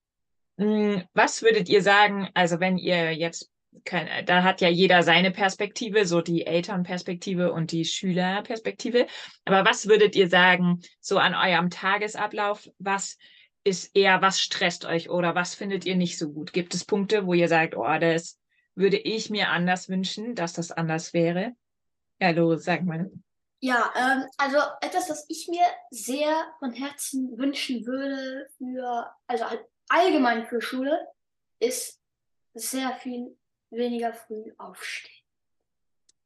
Hm, 0.59 1.03
was 1.15 1.43
würdet 1.43 1.69
ihr 1.69 1.83
sagen, 1.83 2.29
also 2.35 2.61
wenn 2.61 2.79
ihr 2.79 3.13
jetzt 3.15 3.51
kein, 3.85 4.27
da 4.27 4.43
hat 4.43 4.61
ja 4.61 4.69
jeder 4.69 5.03
seine 5.03 5.31
Perspektive, 5.31 6.05
so 6.05 6.21
die 6.21 6.47
Elternperspektive 6.47 7.53
und 7.53 7.73
die 7.73 7.85
Schülerperspektive. 7.85 9.07
Aber 9.45 9.65
was 9.65 9.87
würdet 9.87 10.17
ihr 10.17 10.29
sagen, 10.29 10.81
so 11.01 11.19
an 11.19 11.35
eurem 11.35 11.71
Tagesablauf, 11.71 12.69
was 12.79 13.17
ist 13.63 13.95
eher, 13.97 14.23
was 14.23 14.41
stresst 14.41 14.85
euch 14.85 15.11
oder 15.11 15.35
was 15.35 15.55
findet 15.55 15.85
ihr 15.85 15.97
nicht 15.97 16.19
so 16.19 16.33
gut? 16.33 16.53
Gibt 16.53 16.75
es 16.75 16.85
Punkte, 16.85 17.27
wo 17.27 17.35
ihr 17.35 17.49
sagt, 17.49 17.77
oh, 17.77 17.99
das 17.99 18.39
würde 18.75 18.99
ich 18.99 19.31
mir 19.31 19.51
anders 19.51 19.89
wünschen, 19.89 20.35
dass 20.35 20.53
das 20.53 20.73
anders 20.73 21.13
wäre? 21.13 21.53
Ja, 22.21 22.31
los, 22.31 22.65
sag 22.65 22.85
mal. 22.85 23.11
Ja, 23.61 23.93
ähm, 23.95 24.27
also 24.39 24.57
etwas, 24.81 25.11
was 25.11 25.27
ich 25.29 25.47
mir 25.49 25.65
sehr 25.91 26.55
von 26.59 26.73
Herzen 26.73 27.37
wünschen 27.37 27.85
würde 27.87 28.49
für, 28.57 29.15
also 29.27 29.45
allgemein 29.89 30.47
für 30.47 30.63
Schule, 30.63 30.99
ist 31.59 32.01
sehr 32.55 32.93
viel 32.95 33.37
weniger 33.71 34.15
früh 34.15 34.53
aufstehen. 34.57 35.15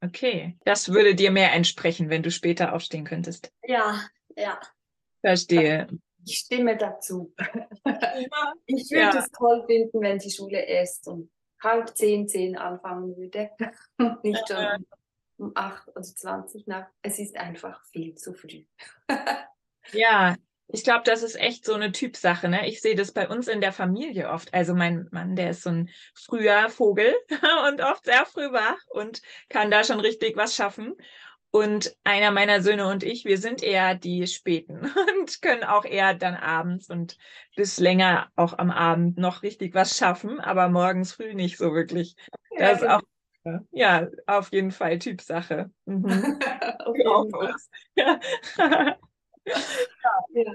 Okay, 0.00 0.56
das 0.64 0.90
würde 0.90 1.14
dir 1.14 1.32
mehr 1.32 1.52
entsprechen, 1.52 2.08
wenn 2.08 2.22
du 2.22 2.30
später 2.30 2.72
aufstehen 2.72 3.04
könntest. 3.04 3.52
Ja, 3.64 4.00
ja. 4.36 4.60
Verstehe. 5.20 5.88
Ich 6.24 6.38
stimme 6.38 6.76
dazu. 6.76 7.34
ich 8.66 8.90
würde 8.90 9.16
ja. 9.16 9.18
es 9.18 9.30
toll 9.30 9.64
finden, 9.66 10.00
wenn 10.00 10.18
die 10.18 10.30
Schule 10.30 10.60
erst 10.60 11.08
um 11.08 11.30
halb 11.62 11.96
zehn, 11.96 12.28
zehn 12.28 12.56
anfangen 12.56 13.16
würde. 13.16 13.50
Nicht 14.22 14.46
schon 14.46 14.86
um 15.44 15.52
8 15.54 15.88
oder 15.88 16.02
20 16.02 16.66
nach. 16.66 16.86
Es 17.02 17.18
ist 17.18 17.36
einfach 17.36 17.84
viel 17.92 18.14
zu 18.14 18.34
früh. 18.34 18.64
ja, 19.92 20.36
ich 20.68 20.82
glaube, 20.82 21.02
das 21.04 21.22
ist 21.22 21.38
echt 21.38 21.64
so 21.64 21.74
eine 21.74 21.92
Typsache. 21.92 22.48
Ne? 22.48 22.66
Ich 22.66 22.80
sehe 22.80 22.94
das 22.94 23.12
bei 23.12 23.28
uns 23.28 23.48
in 23.48 23.60
der 23.60 23.72
Familie 23.72 24.30
oft. 24.30 24.52
Also 24.54 24.74
mein 24.74 25.08
Mann, 25.10 25.36
der 25.36 25.50
ist 25.50 25.62
so 25.62 25.70
ein 25.70 25.90
früher 26.14 26.68
Vogel 26.70 27.14
und 27.68 27.82
oft 27.82 28.04
sehr 28.04 28.24
früh 28.26 28.50
wach 28.50 28.78
und 28.88 29.20
kann 29.48 29.70
da 29.70 29.84
schon 29.84 30.00
richtig 30.00 30.36
was 30.36 30.54
schaffen. 30.54 30.94
Und 31.50 31.94
einer 32.02 32.32
meiner 32.32 32.62
Söhne 32.62 32.88
und 32.88 33.04
ich, 33.04 33.24
wir 33.26 33.38
sind 33.38 33.62
eher 33.62 33.94
die 33.94 34.26
Späten 34.26 34.90
und 35.20 35.40
können 35.40 35.62
auch 35.62 35.84
eher 35.84 36.14
dann 36.14 36.34
abends 36.34 36.90
und 36.90 37.16
bis 37.54 37.78
länger 37.78 38.28
auch 38.34 38.58
am 38.58 38.72
Abend 38.72 39.18
noch 39.18 39.42
richtig 39.44 39.72
was 39.72 39.96
schaffen, 39.96 40.40
aber 40.40 40.68
morgens 40.68 41.12
früh 41.12 41.34
nicht 41.34 41.56
so 41.56 41.72
wirklich. 41.72 42.16
Das 42.58 42.80
ja, 42.80 42.86
ist 42.86 42.88
auch 42.88 43.02
Ja, 43.72 44.08
auf 44.26 44.52
jeden 44.52 44.70
Fall 44.70 44.98
Typsache. 44.98 45.70
Mhm. 45.84 46.38
ja. 47.96 48.98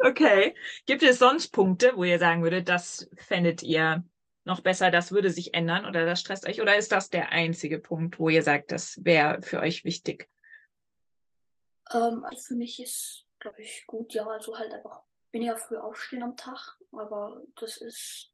okay. 0.04 0.56
Gibt 0.86 1.04
es 1.04 1.20
sonst 1.20 1.50
Punkte, 1.50 1.96
wo 1.96 2.04
ihr 2.04 2.20
sagen 2.20 2.42
würdet, 2.44 2.68
das 2.70 3.10
fändet 3.18 3.62
ihr 3.62 4.04
noch 4.46 4.62
besser, 4.62 4.90
das 4.90 5.12
würde 5.12 5.30
sich 5.30 5.54
ändern 5.54 5.86
oder 5.86 6.06
das 6.06 6.20
stresst 6.20 6.48
euch? 6.48 6.62
Oder 6.62 6.76
ist 6.76 6.92
das 6.92 7.10
der 7.10 7.32
einzige 7.32 7.80
Punkt, 7.80 8.20
wo 8.20 8.30
ihr 8.30 8.42
sagt, 8.42 8.72
das 8.72 9.04
wäre 9.04 9.42
für 9.44 9.60
euch 9.60 9.86
wichtig? 9.86 10.28
Ähm, 11.94 12.24
also 12.24 12.42
für 12.42 12.56
mich 12.56 12.82
ist, 12.82 13.26
glaube 13.40 13.62
ich, 13.62 13.86
gut, 13.86 14.14
ja, 14.14 14.26
also 14.26 14.58
halt 14.58 14.74
einfach 14.74 15.04
weniger 15.32 15.58
früh 15.58 15.78
aufstehen 15.78 16.24
am 16.24 16.36
Tag. 16.36 16.78
Aber 16.92 17.44
das 17.60 17.78
ist, 17.78 18.32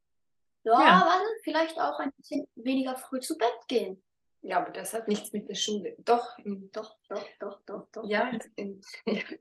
ja, 0.63 0.71
ja. 0.73 1.05
Warte, 1.05 1.25
vielleicht 1.43 1.77
auch 1.79 1.99
ein 1.99 2.13
bisschen 2.13 2.47
weniger 2.55 2.95
früh 2.95 3.19
zu 3.19 3.37
Bett 3.37 3.67
gehen. 3.67 4.01
Ja, 4.47 4.59
aber 4.61 4.71
das 4.71 4.93
hat 4.93 5.07
nichts 5.07 5.33
mit 5.33 5.49
der 5.49 5.55
Schule. 5.55 5.95
Doch, 5.97 6.37
doch, 6.71 6.95
doch, 7.09 7.27
doch, 7.39 7.59
doch, 7.65 7.87
doch. 7.91 8.07
Ja, 8.07 8.29
in, 8.55 8.79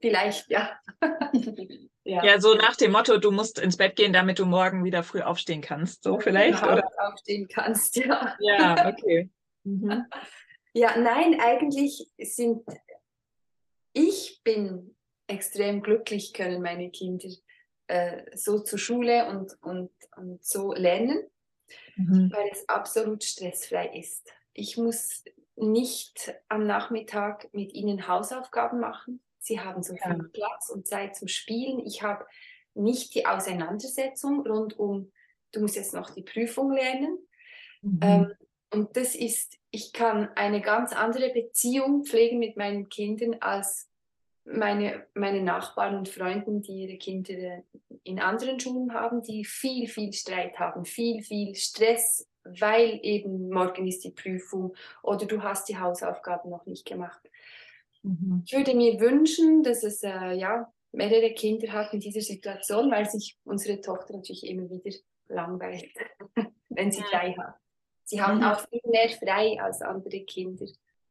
vielleicht, 0.00 0.48
ja. 0.48 0.80
ja. 2.04 2.24
Ja, 2.24 2.40
so 2.40 2.54
nach 2.54 2.74
dem 2.76 2.92
Motto, 2.92 3.18
du 3.18 3.30
musst 3.30 3.58
ins 3.58 3.76
Bett 3.76 3.96
gehen, 3.96 4.14
damit 4.14 4.38
du 4.38 4.46
morgen 4.46 4.82
wieder 4.82 5.02
früh 5.02 5.20
aufstehen 5.20 5.60
kannst. 5.60 6.04
So 6.04 6.18
vielleicht, 6.20 6.62
genau, 6.62 6.72
oder? 6.72 6.88
Aufstehen 6.96 7.46
kannst, 7.48 7.96
ja. 7.96 8.34
Ja, 8.40 8.88
okay. 8.88 9.30
Mhm. 9.64 10.04
Ja, 10.76 10.96
nein, 10.96 11.38
eigentlich 11.38 12.04
sind, 12.18 12.64
ich 13.92 14.40
bin 14.42 14.96
extrem 15.28 15.82
glücklich, 15.82 16.32
können 16.32 16.60
meine 16.62 16.90
Kinder 16.90 17.28
äh, 17.86 18.24
so 18.34 18.58
zur 18.58 18.80
Schule 18.80 19.28
und, 19.28 19.56
und, 19.62 19.92
und 20.16 20.44
so 20.44 20.72
lernen, 20.72 21.22
mhm. 21.94 22.28
weil 22.32 22.48
es 22.50 22.68
absolut 22.68 23.22
stressfrei 23.22 23.86
ist. 23.96 24.32
Ich 24.54 24.76
muss 24.76 25.24
nicht 25.56 26.34
am 26.48 26.66
Nachmittag 26.66 27.52
mit 27.52 27.72
ihnen 27.74 28.08
Hausaufgaben 28.08 28.80
machen. 28.80 29.20
Sie 29.38 29.60
haben 29.60 29.82
so 29.82 29.94
viel 29.94 30.16
ja. 30.16 30.24
Platz 30.32 30.70
und 30.70 30.86
Zeit 30.86 31.16
zum 31.16 31.28
Spielen. 31.28 31.84
Ich 31.84 32.02
habe 32.02 32.24
nicht 32.74 33.14
die 33.14 33.26
Auseinandersetzung 33.26 34.46
rund 34.46 34.78
um, 34.78 35.12
du 35.52 35.60
musst 35.60 35.76
jetzt 35.76 35.94
noch 35.94 36.10
die 36.10 36.22
Prüfung 36.22 36.72
lernen. 36.72 37.18
Mhm. 37.82 38.00
Ähm, 38.02 38.32
und 38.72 38.96
das 38.96 39.14
ist, 39.14 39.58
ich 39.70 39.92
kann 39.92 40.30
eine 40.34 40.60
ganz 40.60 40.92
andere 40.92 41.30
Beziehung 41.32 42.04
pflegen 42.04 42.38
mit 42.38 42.56
meinen 42.56 42.88
Kindern 42.88 43.36
als 43.40 43.88
meine, 44.44 45.06
meine 45.14 45.42
Nachbarn 45.42 45.96
und 45.96 46.08
Freunden, 46.08 46.60
die 46.60 46.82
ihre 46.82 46.98
Kinder 46.98 47.62
in 48.02 48.20
anderen 48.20 48.58
Schulen 48.60 48.92
haben, 48.92 49.22
die 49.22 49.44
viel, 49.44 49.88
viel 49.88 50.12
Streit 50.12 50.58
haben, 50.58 50.84
viel, 50.84 51.22
viel 51.22 51.54
Stress 51.54 52.28
weil 52.44 53.00
eben 53.02 53.48
morgen 53.48 53.86
ist 53.86 54.04
die 54.04 54.10
Prüfung 54.10 54.74
oder 55.02 55.26
du 55.26 55.42
hast 55.42 55.68
die 55.68 55.78
Hausaufgaben 55.78 56.50
noch 56.50 56.66
nicht 56.66 56.86
gemacht. 56.86 57.20
Mhm. 58.02 58.42
Ich 58.46 58.52
würde 58.52 58.74
mir 58.74 59.00
wünschen, 59.00 59.62
dass 59.62 59.82
es 59.82 60.02
äh, 60.02 60.34
ja, 60.34 60.72
mehrere 60.92 61.32
Kinder 61.32 61.72
hat 61.72 61.92
in 61.92 62.00
dieser 62.00 62.20
Situation, 62.20 62.90
weil 62.90 63.08
sich 63.08 63.36
unsere 63.44 63.80
Tochter 63.80 64.14
natürlich 64.14 64.46
immer 64.46 64.70
wieder 64.70 64.96
langweilt, 65.28 65.90
wenn 66.68 66.92
sie 66.92 67.02
frei 67.02 67.34
hat. 67.38 67.54
Sie 68.04 68.20
haben 68.20 68.38
mhm. 68.38 68.44
auch 68.44 68.60
viel 68.68 68.82
mehr 68.84 69.08
frei 69.08 69.58
als 69.60 69.80
andere 69.80 70.20
Kinder, 70.20 70.66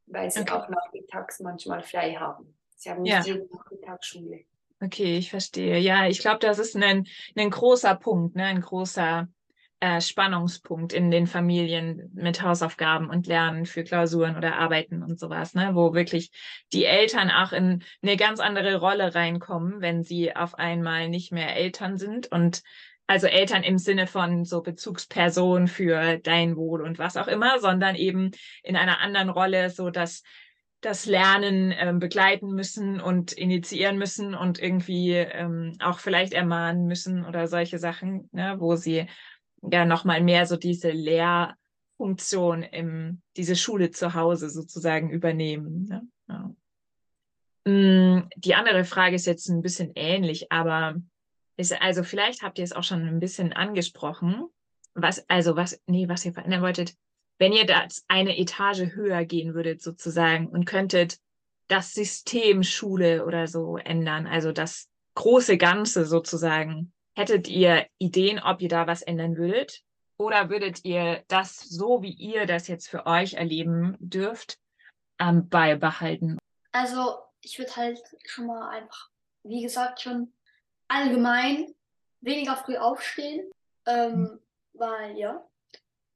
weil 0.05 0.29
sie 0.29 0.41
okay. 0.41 0.51
auch 0.51 0.69
nachmittags 0.69 1.39
manchmal 1.39 1.81
frei 1.81 2.13
haben. 2.13 2.55
Sie 2.75 2.89
haben 2.89 3.01
nicht 3.01 3.13
ja. 3.13 3.23
jeden 3.23 3.49
Nachmittag 3.49 4.05
Schule. 4.05 4.41
Okay, 4.79 5.17
ich 5.17 5.29
verstehe. 5.29 5.79
Ja, 5.79 6.07
ich 6.07 6.19
glaube, 6.19 6.39
das 6.39 6.59
ist 6.59 6.75
ein, 6.75 7.07
ein 7.35 7.49
großer 7.49 7.95
Punkt, 7.95 8.35
ne? 8.35 8.43
ein 8.43 8.61
großer 8.61 9.29
äh, 9.83 9.99
Spannungspunkt 9.99 10.93
in 10.93 11.11
den 11.11 11.27
Familien 11.27 12.09
mit 12.13 12.41
Hausaufgaben 12.41 13.09
und 13.09 13.27
Lernen 13.27 13.65
für 13.65 13.83
Klausuren 13.83 14.37
oder 14.37 14.55
Arbeiten 14.55 15.03
und 15.03 15.19
sowas, 15.19 15.55
ne? 15.55 15.71
wo 15.73 15.93
wirklich 15.93 16.31
die 16.71 16.85
Eltern 16.85 17.29
auch 17.29 17.51
in 17.51 17.83
eine 18.01 18.15
ganz 18.15 18.39
andere 18.39 18.77
Rolle 18.77 19.13
reinkommen, 19.13 19.81
wenn 19.81 20.01
sie 20.01 20.33
auf 20.37 20.55
einmal 20.55 21.09
nicht 21.09 21.33
mehr 21.33 21.57
Eltern 21.57 21.97
sind 21.97 22.31
und 22.31 22.63
also 23.07 23.27
Eltern 23.27 23.63
im 23.63 23.77
Sinne 23.77 24.07
von 24.07 24.45
so 24.45 24.61
Bezugsperson 24.61 25.67
für 25.67 26.17
dein 26.17 26.55
Wohl 26.55 26.81
und 26.81 26.97
was 26.97 27.17
auch 27.17 27.27
immer, 27.27 27.59
sondern 27.59 27.95
eben 27.95 28.31
in 28.63 28.77
einer 28.77 29.01
anderen 29.01 29.27
Rolle, 29.27 29.69
so 29.69 29.89
dass 29.89 30.23
das 30.79 31.05
Lernen 31.05 31.73
ähm, 31.77 31.99
begleiten 31.99 32.53
müssen 32.53 33.01
und 33.01 33.33
initiieren 33.33 33.97
müssen 33.97 34.33
und 34.33 34.59
irgendwie 34.59 35.13
ähm, 35.13 35.75
auch 35.79 35.99
vielleicht 35.99 36.33
ermahnen 36.33 36.85
müssen 36.87 37.25
oder 37.25 37.47
solche 37.47 37.79
Sachen, 37.79 38.29
ne, 38.31 38.55
wo 38.59 38.75
sie 38.75 39.07
ja 39.71 39.85
nochmal 39.85 40.21
mehr 40.21 40.45
so 40.45 40.57
diese 40.57 40.91
Lehrfunktion 40.91 42.63
im, 42.63 43.21
diese 43.37 43.55
Schule 43.55 43.91
zu 43.91 44.13
Hause 44.13 44.49
sozusagen 44.49 45.09
übernehmen. 45.09 45.85
Ne? 45.85 46.07
Ja. 46.27 46.53
Mm, 47.65 48.29
die 48.35 48.55
andere 48.55 48.83
Frage 48.83 49.15
ist 49.15 49.25
jetzt 49.25 49.47
ein 49.49 49.61
bisschen 49.61 49.91
ähnlich, 49.95 50.51
aber 50.51 50.95
ist, 51.55 51.79
also 51.81 52.03
vielleicht 52.03 52.41
habt 52.41 52.57
ihr 52.57 52.63
es 52.63 52.73
auch 52.73 52.83
schon 52.83 53.07
ein 53.07 53.19
bisschen 53.19 53.53
angesprochen. 53.53 54.45
Was, 54.95 55.27
also 55.29 55.55
was, 55.55 55.81
nee, 55.87 56.07
was 56.07 56.25
ihr 56.25 56.33
verändern 56.33 56.61
wolltet, 56.61 56.95
wenn 57.39 57.53
ihr 57.53 57.65
das 57.65 58.03
eine 58.07 58.37
Etage 58.37 58.93
höher 58.93 59.25
gehen 59.25 59.53
würdet 59.53 59.81
sozusagen 59.81 60.47
und 60.47 60.65
könntet 60.65 61.17
das 61.67 61.93
System 61.93 62.63
Schule 62.63 63.25
oder 63.25 63.47
so 63.47 63.77
ändern, 63.77 64.27
also 64.27 64.51
das 64.51 64.87
große 65.15 65.57
Ganze 65.57 66.05
sozusagen, 66.05 66.93
Hättet 67.15 67.47
ihr 67.47 67.85
Ideen, 67.99 68.39
ob 68.39 68.61
ihr 68.61 68.69
da 68.69 68.87
was 68.87 69.01
ändern 69.01 69.37
würdet? 69.37 69.83
Oder 70.17 70.49
würdet 70.49 70.83
ihr 70.85 71.23
das 71.27 71.59
so, 71.59 72.01
wie 72.01 72.13
ihr 72.13 72.45
das 72.45 72.67
jetzt 72.67 72.87
für 72.87 73.05
euch 73.05 73.33
erleben 73.33 73.97
dürft, 73.99 74.57
ähm, 75.19 75.49
beibehalten? 75.49 76.37
Also 76.71 77.17
ich 77.41 77.59
würde 77.59 77.75
halt 77.75 77.99
schon 78.25 78.47
mal 78.47 78.69
einfach, 78.69 79.09
wie 79.43 79.61
gesagt, 79.61 80.01
schon 80.01 80.33
allgemein 80.87 81.73
weniger 82.21 82.55
früh 82.55 82.77
aufstehen, 82.77 83.51
ähm, 83.85 84.21
mhm. 84.21 84.39
weil 84.73 85.17
ja. 85.17 85.47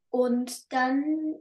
Und 0.09 0.71
dann 0.71 1.35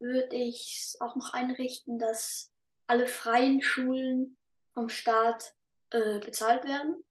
würde 0.00 0.36
ich 0.36 0.96
auch 1.00 1.16
noch 1.16 1.32
einrichten, 1.32 1.98
dass 1.98 2.52
alle 2.86 3.06
freien 3.06 3.62
Schulen 3.62 4.36
vom 4.74 4.88
Staat 4.88 5.54
äh, 5.90 6.18
bezahlt 6.18 6.64
werden. 6.64 7.04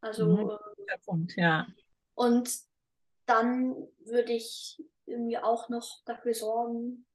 Also 0.00 0.26
mhm. 0.26 0.50
äh, 0.50 0.73
Punkt, 1.04 1.36
ja. 1.36 1.66
Und 2.14 2.50
dann 3.26 3.74
würde 4.04 4.32
ich 4.32 4.82
irgendwie 5.06 5.38
auch 5.38 5.68
noch 5.68 6.02
dafür 6.04 6.34
sorgen, 6.34 7.06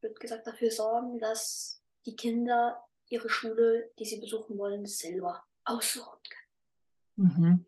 wird 0.00 0.18
gesagt, 0.20 0.46
dafür 0.46 0.70
sorgen, 0.70 1.18
dass 1.18 1.82
die 2.06 2.16
Kinder 2.16 2.82
ihre 3.08 3.28
Schule, 3.28 3.90
die 3.98 4.04
sie 4.04 4.20
besuchen 4.20 4.56
wollen, 4.58 4.86
selber 4.86 5.42
aussuchen 5.64 6.18
können. 6.28 7.30
Mhm. 7.36 7.66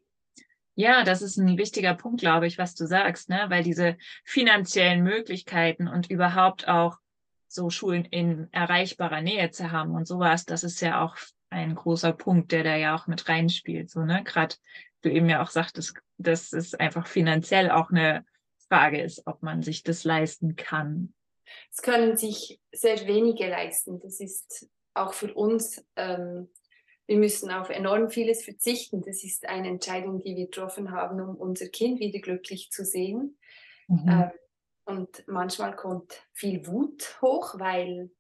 Ja, 0.74 1.04
das 1.04 1.20
ist 1.20 1.36
ein 1.36 1.58
wichtiger 1.58 1.94
Punkt, 1.94 2.20
glaube 2.20 2.46
ich, 2.46 2.56
was 2.56 2.74
du 2.74 2.86
sagst, 2.86 3.28
ne? 3.28 3.44
Weil 3.48 3.62
diese 3.62 3.98
finanziellen 4.24 5.02
Möglichkeiten 5.02 5.86
und 5.86 6.10
überhaupt 6.10 6.66
auch 6.66 6.96
so 7.46 7.68
Schulen 7.68 8.06
in 8.06 8.48
erreichbarer 8.52 9.20
Nähe 9.20 9.50
zu 9.50 9.70
haben 9.70 9.94
und 9.94 10.06
sowas, 10.06 10.46
das 10.46 10.64
ist 10.64 10.80
ja 10.80 11.04
auch 11.04 11.16
ein 11.52 11.74
großer 11.74 12.12
Punkt, 12.12 12.52
der 12.52 12.64
da 12.64 12.76
ja 12.76 12.96
auch 12.96 13.06
mit 13.06 13.28
reinspielt. 13.28 13.90
So, 13.90 14.00
ne? 14.00 14.22
Gerade 14.24 14.56
du 15.02 15.10
eben 15.10 15.28
ja 15.28 15.42
auch 15.42 15.50
sagtest, 15.50 15.94
dass 16.18 16.52
es 16.52 16.74
einfach 16.74 17.06
finanziell 17.06 17.70
auch 17.70 17.90
eine 17.90 18.24
Frage 18.68 19.00
ist, 19.02 19.26
ob 19.26 19.42
man 19.42 19.62
sich 19.62 19.82
das 19.82 20.04
leisten 20.04 20.56
kann. 20.56 21.14
Es 21.70 21.82
können 21.82 22.16
sich 22.16 22.60
sehr 22.72 23.06
wenige 23.06 23.48
leisten. 23.48 24.00
Das 24.00 24.20
ist 24.20 24.68
auch 24.94 25.12
für 25.12 25.34
uns, 25.34 25.84
ähm, 25.96 26.48
wir 27.06 27.18
müssen 27.18 27.50
auf 27.50 27.68
enorm 27.68 28.10
vieles 28.10 28.44
verzichten. 28.44 29.02
Das 29.02 29.24
ist 29.24 29.46
eine 29.46 29.68
Entscheidung, 29.68 30.20
die 30.20 30.36
wir 30.36 30.46
getroffen 30.46 30.92
haben, 30.92 31.20
um 31.20 31.36
unser 31.36 31.68
Kind 31.68 32.00
wieder 32.00 32.20
glücklich 32.20 32.70
zu 32.70 32.84
sehen. 32.84 33.38
Mhm. 33.88 34.08
Ähm, 34.08 34.30
und 34.84 35.24
manchmal 35.26 35.76
kommt 35.76 36.26
viel 36.32 36.66
Wut 36.66 37.18
hoch, 37.20 37.58
weil 37.58 38.10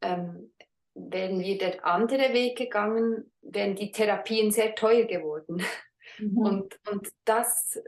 ähm, 0.00 0.52
wären 0.94 1.40
wir 1.40 1.58
der 1.58 1.84
andere 1.86 2.32
Weg 2.32 2.58
gegangen, 2.58 3.32
wären 3.40 3.74
die 3.74 3.92
Therapien 3.92 4.50
sehr 4.50 4.74
teuer 4.74 5.04
geworden. 5.04 5.62
Mhm. 6.18 6.38
Und, 6.38 6.80
und 6.90 7.08
das 7.24 7.80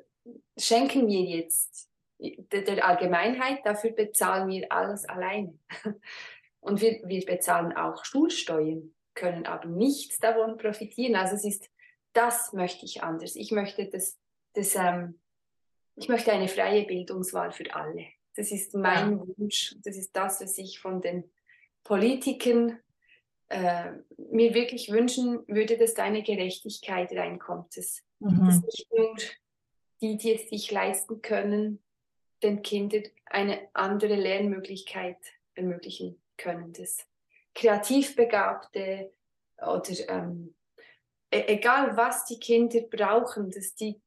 schenken 0.57 1.07
wir 1.09 1.21
jetzt 1.21 1.91
der, 2.19 2.63
der, 2.63 2.87
Allgemeinheit, 2.87 3.61
dafür 3.65 3.91
bezahlen 3.91 4.49
wir 4.49 4.71
alles 4.73 5.05
alleine. 5.05 5.59
Und 6.61 6.81
wir, 6.81 7.03
wir 7.05 7.27
bezahlen 7.27 7.77
auch 7.77 8.07
Schulsteuern, 8.07 8.95
können 9.15 9.45
aber 9.45 9.69
nichts 9.69 10.19
davon 10.19 10.57
profitieren. 10.57 11.15
Also 11.15 11.35
es 11.35 11.45
ist, 11.45 11.71
das 12.15 12.55
möchte 12.55 12.87
ich 12.87 13.03
anders. 13.03 13.37
Ich 13.37 13.53
möchte 13.53 13.91
das, 13.91 14.19
das 14.55 14.75
ähm, 14.75 15.21
ich 15.97 16.09
möchte 16.09 16.33
eine 16.33 16.49
freie 16.49 16.85
Bildungswahl 16.85 17.53
für 17.53 17.75
alle. 17.75 18.07
Das 18.35 18.51
ist 18.51 18.75
mein 18.75 19.19
ja. 19.19 19.25
Wunsch. 19.37 19.77
Das 19.85 19.97
ist 19.97 20.17
das, 20.17 20.41
was 20.41 20.59
ich 20.59 20.81
von 20.81 21.01
den 21.01 21.31
Politikern 21.85 22.81
äh, 23.49 23.93
mir 24.17 24.55
wirklich 24.55 24.91
wünschen 24.91 25.47
würde, 25.47 25.77
dass 25.77 25.95
da 25.95 26.05
eine 26.05 26.23
Gerechtigkeit 26.23 27.13
reinkommt. 27.13 27.77
Dass, 27.77 28.03
mhm. 28.21 28.47
dass 28.47 28.63
nicht 28.63 28.87
nur 28.93 29.17
die, 30.01 30.17
die 30.17 30.35
es 30.35 30.49
sich 30.49 30.71
leisten 30.71 31.23
können, 31.23 31.83
den 32.43 32.63
Kindern 32.63 33.05
eine 33.27 33.69
andere 33.73 34.17
Lernmöglichkeit 34.17 35.19
ermöglichen. 35.55 36.21
können, 36.37 36.73
dass 36.73 36.99
Kreativbegabte 37.55 39.13
oder 39.59 40.09
ähm, 40.09 40.55
e-, 41.31 41.47
egal 41.47 41.97
was 41.97 42.25
die 42.27 42.39
Kinder 42.39 42.81
brauchen, 42.81 43.51
dass 43.51 43.75
die 43.75 44.01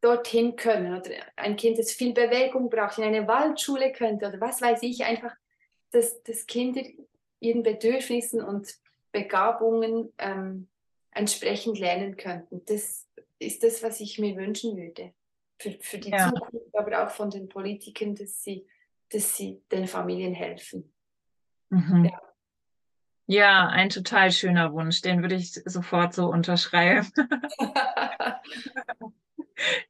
dorthin 0.00 0.54
können 0.56 0.98
oder 0.98 1.10
ein 1.36 1.56
Kind, 1.56 1.78
das 1.78 1.92
viel 1.92 2.12
Bewegung 2.12 2.68
braucht, 2.68 2.98
in 2.98 3.04
eine 3.04 3.26
Waldschule 3.26 3.92
könnte 3.92 4.28
oder 4.28 4.40
was 4.40 4.60
weiß 4.60 4.82
ich, 4.82 5.04
einfach, 5.04 5.34
dass, 5.90 6.22
dass 6.22 6.46
Kinder 6.46 6.82
ihren 7.44 7.62
Bedürfnissen 7.62 8.42
und 8.42 8.74
Begabungen 9.12 10.12
ähm, 10.18 10.68
entsprechend 11.12 11.78
lernen 11.78 12.16
könnten. 12.16 12.62
Das 12.66 13.06
ist 13.38 13.62
das, 13.62 13.82
was 13.82 14.00
ich 14.00 14.18
mir 14.18 14.36
wünschen 14.36 14.76
würde. 14.76 15.12
Für, 15.60 15.70
für 15.80 15.98
die 15.98 16.10
ja. 16.10 16.30
Zukunft, 16.30 16.76
aber 16.76 17.04
auch 17.04 17.10
von 17.10 17.30
den 17.30 17.48
Politikern, 17.48 18.16
dass 18.16 18.42
sie, 18.42 18.66
dass 19.12 19.36
sie 19.36 19.62
den 19.70 19.86
Familien 19.86 20.34
helfen. 20.34 20.92
Mhm. 21.70 22.06
Ja. 22.06 22.20
ja. 23.26 23.68
ein 23.68 23.88
total 23.88 24.32
schöner 24.32 24.72
Wunsch. 24.72 25.00
Den 25.02 25.22
würde 25.22 25.36
ich 25.36 25.52
sofort 25.52 26.12
so 26.12 26.26
unterschreiben. 26.26 27.08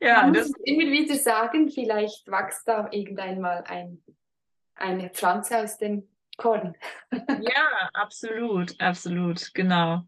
ja, 0.00 0.30
das 0.30 0.48
muss 0.48 0.60
immer 0.64 0.90
wieder 0.92 1.14
sagen, 1.14 1.70
vielleicht 1.70 2.26
wächst 2.26 2.68
da 2.68 2.88
irgendeinmal 2.90 3.64
ein, 3.64 4.02
eine 4.74 5.08
Pflanze 5.08 5.58
aus 5.62 5.78
dem 5.78 6.06
Korn. 6.36 6.76
ja, 7.12 7.90
absolut, 7.92 8.80
absolut, 8.80 9.52
genau. 9.54 10.02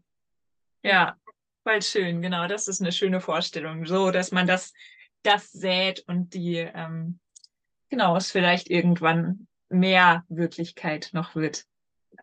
Ja, 0.83 1.17
voll 1.63 1.81
schön, 1.81 2.21
genau. 2.21 2.47
Das 2.47 2.67
ist 2.67 2.81
eine 2.81 2.91
schöne 2.91 3.21
Vorstellung, 3.21 3.85
so 3.85 4.11
dass 4.11 4.31
man 4.31 4.47
das, 4.47 4.73
das 5.23 5.51
sät 5.51 6.03
und 6.07 6.33
die, 6.33 6.57
ähm, 6.57 7.19
genau, 7.89 8.15
es 8.15 8.31
vielleicht 8.31 8.69
irgendwann 8.69 9.47
mehr 9.69 10.23
Wirklichkeit 10.29 11.09
noch 11.13 11.35
wird. 11.35 11.65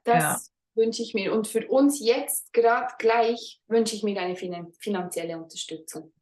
Das 0.04 0.22
ja. 0.22 0.82
wünsche 0.82 1.02
ich 1.02 1.14
mir. 1.14 1.32
Und 1.32 1.46
für 1.46 1.66
uns 1.68 2.00
jetzt 2.00 2.52
gerade 2.52 2.94
gleich 2.98 3.60
wünsche 3.66 3.96
ich 3.96 4.02
mir 4.02 4.20
eine 4.20 4.36
finanzielle 4.78 5.38
Unterstützung. 5.38 6.12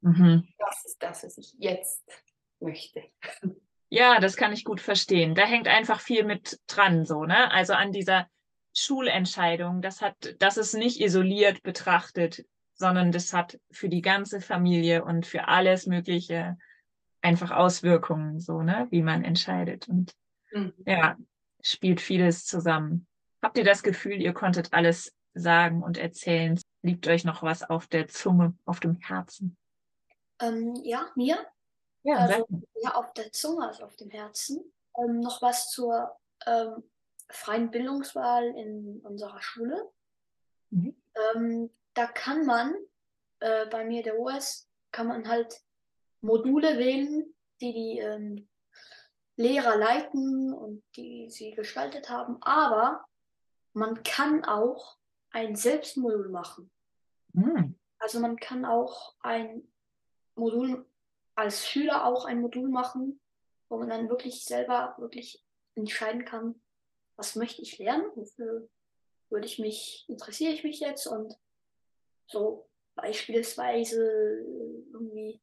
Mhm. 0.00 0.48
Das 0.58 0.84
ist 0.84 1.02
das, 1.02 1.24
was 1.24 1.38
ich 1.38 1.54
jetzt 1.58 2.02
möchte. 2.60 3.04
Ja, 3.92 4.20
das 4.20 4.36
kann 4.36 4.54
ich 4.54 4.64
gut 4.64 4.80
verstehen. 4.80 5.34
Da 5.34 5.42
hängt 5.42 5.68
einfach 5.68 6.00
viel 6.00 6.24
mit 6.24 6.58
dran, 6.66 7.04
so, 7.04 7.26
ne? 7.26 7.50
Also 7.50 7.74
an 7.74 7.92
dieser 7.92 8.26
Schulentscheidung, 8.74 9.82
das 9.82 10.00
hat, 10.00 10.34
das 10.38 10.56
ist 10.56 10.72
nicht 10.72 10.98
isoliert 10.98 11.62
betrachtet, 11.62 12.42
sondern 12.72 13.12
das 13.12 13.34
hat 13.34 13.60
für 13.70 13.90
die 13.90 14.00
ganze 14.00 14.40
Familie 14.40 15.04
und 15.04 15.26
für 15.26 15.46
alles 15.48 15.84
Mögliche 15.86 16.56
einfach 17.20 17.50
Auswirkungen, 17.50 18.40
so, 18.40 18.62
ne, 18.62 18.86
wie 18.88 19.02
man 19.02 19.24
entscheidet. 19.24 19.90
Und 19.90 20.14
mhm. 20.52 20.72
ja, 20.86 21.18
spielt 21.60 22.00
vieles 22.00 22.46
zusammen. 22.46 23.06
Habt 23.42 23.58
ihr 23.58 23.64
das 23.64 23.82
Gefühl, 23.82 24.22
ihr 24.22 24.32
konntet 24.32 24.72
alles 24.72 25.12
sagen 25.34 25.82
und 25.82 25.98
erzählen? 25.98 26.58
Liegt 26.80 27.06
euch 27.08 27.24
noch 27.24 27.42
was 27.42 27.62
auf 27.62 27.88
der 27.88 28.08
Zunge, 28.08 28.54
auf 28.64 28.80
dem 28.80 28.96
Herzen? 29.00 29.54
Ähm, 30.40 30.80
ja, 30.82 31.10
mir. 31.14 31.36
Ja, 32.04 32.16
also, 32.16 32.46
ja, 32.82 32.94
auf 32.94 33.12
der 33.14 33.32
Zunge, 33.32 33.66
also 33.66 33.84
auf 33.84 33.96
dem 33.96 34.10
Herzen. 34.10 34.72
Ähm, 34.98 35.20
noch 35.20 35.40
was 35.40 35.70
zur 35.70 36.16
ähm, 36.46 36.82
freien 37.28 37.70
Bildungswahl 37.70 38.44
in 38.44 39.00
unserer 39.00 39.40
Schule. 39.40 39.90
Mhm. 40.70 40.96
Ähm, 41.34 41.70
da 41.94 42.06
kann 42.06 42.44
man, 42.44 42.74
äh, 43.40 43.66
bei 43.66 43.84
mir 43.84 44.02
der 44.02 44.18
OS, 44.18 44.68
kann 44.90 45.06
man 45.06 45.28
halt 45.28 45.60
Module 46.20 46.78
wählen, 46.78 47.34
die 47.60 47.72
die 47.72 47.98
ähm, 47.98 48.48
Lehrer 49.36 49.76
leiten 49.76 50.52
und 50.52 50.82
die 50.96 51.30
sie 51.30 51.52
gestaltet 51.52 52.10
haben. 52.10 52.42
Aber 52.42 53.04
man 53.72 54.02
kann 54.02 54.44
auch 54.44 54.98
ein 55.30 55.56
Selbstmodul 55.56 56.28
machen. 56.28 56.70
Mhm. 57.32 57.78
Also 57.98 58.20
man 58.20 58.36
kann 58.36 58.64
auch 58.64 59.14
ein 59.20 59.66
Modul 60.34 60.86
als 61.34 61.66
Schüler 61.66 62.06
auch 62.06 62.24
ein 62.24 62.40
Modul 62.40 62.68
machen, 62.68 63.20
wo 63.68 63.78
man 63.78 63.88
dann 63.88 64.08
wirklich 64.08 64.44
selber 64.44 64.94
wirklich 64.98 65.44
entscheiden 65.74 66.24
kann, 66.24 66.60
was 67.16 67.36
möchte 67.36 67.62
ich 67.62 67.78
lernen, 67.78 68.10
wofür 68.14 68.68
würde 69.30 69.46
ich 69.46 69.58
mich, 69.58 70.04
interessiere 70.08 70.52
ich 70.52 70.62
mich 70.62 70.80
jetzt 70.80 71.06
und 71.06 71.34
so 72.26 72.68
beispielsweise 72.94 74.02
irgendwie, 74.92 75.40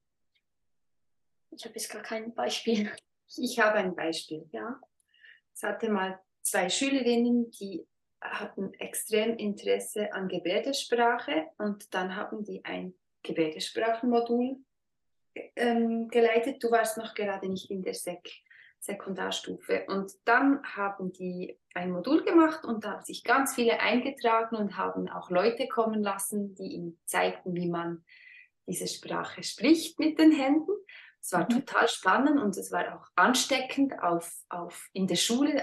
ich 1.51 1.65
habe 1.65 1.75
jetzt 1.75 1.89
gar 1.89 2.01
kein 2.01 2.33
Beispiel. 2.33 2.91
Ich 3.37 3.59
habe 3.59 3.75
ein 3.75 3.95
Beispiel, 3.95 4.49
ja. 4.51 4.81
Es 5.53 5.61
hatte 5.61 5.87
mal 5.87 6.19
zwei 6.41 6.67
Schülerinnen, 6.67 7.51
die 7.51 7.87
hatten 8.19 8.73
extrem 8.73 9.37
Interesse 9.37 10.11
an 10.13 10.27
Gebärdensprache 10.27 11.45
und 11.59 11.93
dann 11.93 12.15
haben 12.15 12.43
die 12.43 12.65
ein 12.65 12.95
Gebärdensprachenmodul 13.21 14.57
ähm, 15.55 16.07
geleitet. 16.09 16.63
Du 16.63 16.71
warst 16.71 16.97
noch 16.97 17.13
gerade 17.13 17.49
nicht 17.49 17.69
in 17.69 17.81
der 17.81 17.93
Sek 17.93 18.29
Sekundarstufe. 18.79 19.85
Und 19.87 20.13
dann 20.25 20.63
haben 20.63 21.11
die 21.11 21.57
ein 21.73 21.91
Modul 21.91 22.23
gemacht 22.23 22.63
und 22.63 22.83
da 22.83 22.93
haben 22.93 23.03
sich 23.03 23.23
ganz 23.23 23.55
viele 23.55 23.79
eingetragen 23.79 24.55
und 24.55 24.77
haben 24.77 25.09
auch 25.09 25.29
Leute 25.29 25.67
kommen 25.67 26.01
lassen, 26.01 26.55
die 26.55 26.73
ihnen 26.75 26.99
zeigten, 27.05 27.55
wie 27.55 27.67
man 27.67 28.03
diese 28.67 28.87
Sprache 28.87 29.43
spricht 29.43 29.99
mit 29.99 30.17
den 30.17 30.31
Händen. 30.31 30.71
Es 31.21 31.33
war 31.33 31.43
mhm. 31.43 31.49
total 31.49 31.87
spannend 31.89 32.39
und 32.39 32.55
es 32.55 32.71
war 32.71 32.95
auch 32.95 33.07
ansteckend 33.15 34.01
auf, 34.01 34.31
auf 34.47 34.89
in 34.93 35.07
der 35.07 35.15
Schule. 35.15 35.61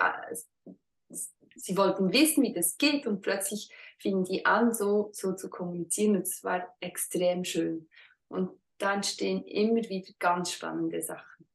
Sie 1.08 1.76
wollten 1.78 2.12
wissen, 2.12 2.42
wie 2.42 2.52
das 2.52 2.76
geht 2.76 3.06
und 3.06 3.22
plötzlich 3.22 3.70
fingen 3.98 4.24
die 4.24 4.44
an, 4.44 4.74
so, 4.74 5.08
so 5.12 5.32
zu 5.32 5.48
kommunizieren 5.48 6.16
und 6.16 6.22
es 6.22 6.44
war 6.44 6.68
extrem 6.80 7.44
schön. 7.44 7.88
Und 8.28 8.50
da 8.78 8.94
entstehen 8.94 9.44
immer 9.44 9.82
wieder 9.88 10.12
ganz 10.18 10.52
spannende 10.52 11.02
Sachen. 11.02 11.46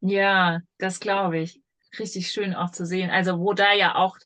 Ja, 0.00 0.60
das 0.78 1.00
glaube 1.00 1.38
ich. 1.38 1.60
Richtig 1.98 2.30
schön 2.30 2.54
auch 2.54 2.70
zu 2.70 2.86
sehen. 2.86 3.10
Also 3.10 3.38
wo 3.40 3.54
da 3.54 3.72
ja 3.72 3.94
auch 3.94 4.18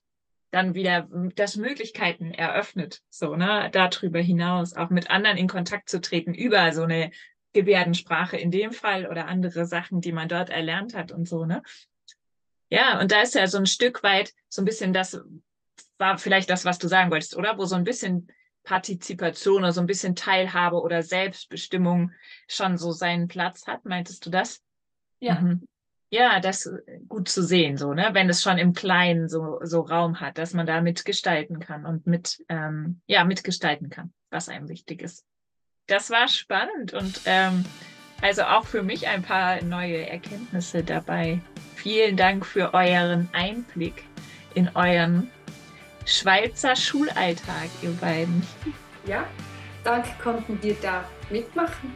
dann 0.50 0.74
wieder 0.74 1.08
das 1.34 1.56
Möglichkeiten 1.56 2.32
eröffnet, 2.32 3.00
so, 3.08 3.36
ne, 3.36 3.70
darüber 3.72 4.20
hinaus 4.20 4.74
auch 4.74 4.90
mit 4.90 5.10
anderen 5.10 5.38
in 5.38 5.48
Kontakt 5.48 5.88
zu 5.88 6.00
treten 6.00 6.34
über 6.34 6.72
so 6.72 6.82
eine 6.82 7.10
Gebärdensprache 7.54 8.36
in 8.36 8.50
dem 8.50 8.72
Fall 8.72 9.06
oder 9.06 9.28
andere 9.28 9.64
Sachen, 9.64 10.00
die 10.02 10.12
man 10.12 10.28
dort 10.28 10.50
erlernt 10.50 10.94
hat 10.94 11.10
und 11.10 11.26
so, 11.26 11.46
ne. 11.46 11.62
Ja, 12.68 13.00
und 13.00 13.12
da 13.12 13.22
ist 13.22 13.34
ja 13.34 13.46
so 13.46 13.58
ein 13.58 13.66
Stück 13.66 14.02
weit 14.02 14.34
so 14.48 14.60
ein 14.60 14.66
bisschen 14.66 14.92
das, 14.92 15.22
war 15.98 16.18
vielleicht 16.18 16.50
das, 16.50 16.64
was 16.64 16.78
du 16.78 16.88
sagen 16.88 17.10
wolltest, 17.10 17.36
oder? 17.36 17.56
Wo 17.56 17.64
so 17.64 17.76
ein 17.76 17.84
bisschen 17.84 18.28
Partizipation 18.64 19.58
oder 19.58 19.72
so 19.72 19.80
ein 19.80 19.86
bisschen 19.86 20.14
Teilhabe 20.14 20.80
oder 20.80 21.02
Selbstbestimmung 21.02 22.12
schon 22.48 22.78
so 22.78 22.92
seinen 22.92 23.28
Platz 23.28 23.66
hat. 23.66 23.84
Meintest 23.84 24.24
du 24.26 24.30
das? 24.30 24.62
Ja. 25.20 25.40
Mhm. 25.40 25.66
Ja, 26.10 26.40
das 26.40 26.70
gut 27.08 27.30
zu 27.30 27.42
sehen, 27.42 27.78
so, 27.78 27.94
ne, 27.94 28.10
wenn 28.12 28.28
es 28.28 28.42
schon 28.42 28.58
im 28.58 28.74
Kleinen 28.74 29.30
so, 29.30 29.60
so 29.62 29.80
Raum 29.80 30.20
hat, 30.20 30.36
dass 30.36 30.52
man 30.52 30.66
da 30.66 30.82
mitgestalten 30.82 31.58
kann 31.58 31.86
und 31.86 32.06
mit, 32.06 32.44
ähm, 32.50 33.00
ja, 33.06 33.24
mitgestalten 33.24 33.88
kann, 33.88 34.12
was 34.28 34.50
einem 34.50 34.68
wichtig 34.68 35.00
ist. 35.00 35.24
Das 35.86 36.10
war 36.10 36.28
spannend 36.28 36.92
und 36.92 37.22
ähm, 37.24 37.64
also 38.20 38.42
auch 38.42 38.66
für 38.66 38.82
mich 38.82 39.08
ein 39.08 39.22
paar 39.22 39.62
neue 39.62 40.06
Erkenntnisse 40.06 40.84
dabei. 40.84 41.40
Vielen 41.76 42.18
Dank 42.18 42.44
für 42.44 42.74
euren 42.74 43.30
Einblick 43.32 44.04
in 44.54 44.68
euren 44.74 45.30
Schweizer 46.04 46.74
Schulalltag, 46.76 47.68
ihr 47.82 47.92
beiden. 47.92 48.46
Ja, 49.06 49.24
danke, 49.84 50.10
konnten 50.22 50.62
wir 50.62 50.74
da 50.82 51.04
mitmachen. 51.30 51.92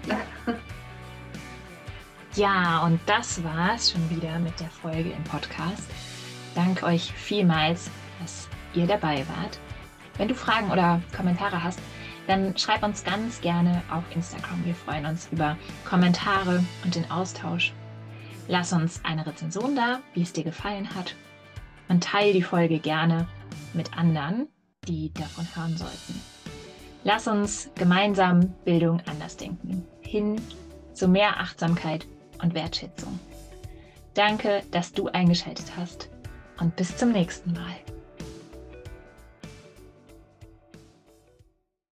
Ja, 2.34 2.80
und 2.84 3.00
das 3.06 3.42
war's 3.42 3.92
schon 3.92 4.10
wieder 4.10 4.38
mit 4.38 4.60
der 4.60 4.68
Folge 4.68 5.10
im 5.10 5.24
Podcast. 5.24 5.88
Danke 6.54 6.84
euch 6.84 7.12
vielmals, 7.12 7.90
dass 8.20 8.48
ihr 8.74 8.86
dabei 8.86 9.24
wart. 9.36 9.58
Wenn 10.18 10.28
du 10.28 10.34
Fragen 10.34 10.70
oder 10.70 11.00
Kommentare 11.16 11.62
hast, 11.62 11.78
dann 12.26 12.56
schreib 12.58 12.82
uns 12.82 13.04
ganz 13.04 13.40
gerne 13.40 13.82
auf 13.90 14.04
Instagram. 14.14 14.64
Wir 14.64 14.74
freuen 14.74 15.06
uns 15.06 15.28
über 15.32 15.56
Kommentare 15.84 16.64
und 16.84 16.94
den 16.94 17.10
Austausch. 17.10 17.72
Lass 18.48 18.72
uns 18.72 19.00
eine 19.04 19.26
Rezension 19.26 19.74
da, 19.74 20.00
wie 20.14 20.22
es 20.22 20.32
dir 20.32 20.44
gefallen 20.44 20.94
hat. 20.94 21.14
Und 21.88 22.04
teile 22.04 22.32
die 22.32 22.42
Folge 22.42 22.78
gerne 22.78 23.26
mit 23.72 23.96
anderen, 23.96 24.48
die 24.88 25.12
davon 25.12 25.46
hören 25.54 25.76
sollten. 25.76 26.20
Lass 27.04 27.28
uns 27.28 27.70
gemeinsam 27.74 28.48
Bildung 28.64 29.00
anders 29.06 29.36
denken, 29.36 29.86
hin 30.00 30.40
zu 30.92 31.08
mehr 31.08 31.38
Achtsamkeit 31.40 32.06
und 32.42 32.54
Wertschätzung. 32.54 33.18
Danke, 34.14 34.62
dass 34.70 34.92
du 34.92 35.08
eingeschaltet 35.08 35.76
hast 35.76 36.08
und 36.58 36.74
bis 36.76 36.96
zum 36.96 37.12
nächsten 37.12 37.52
Mal. 37.52 37.76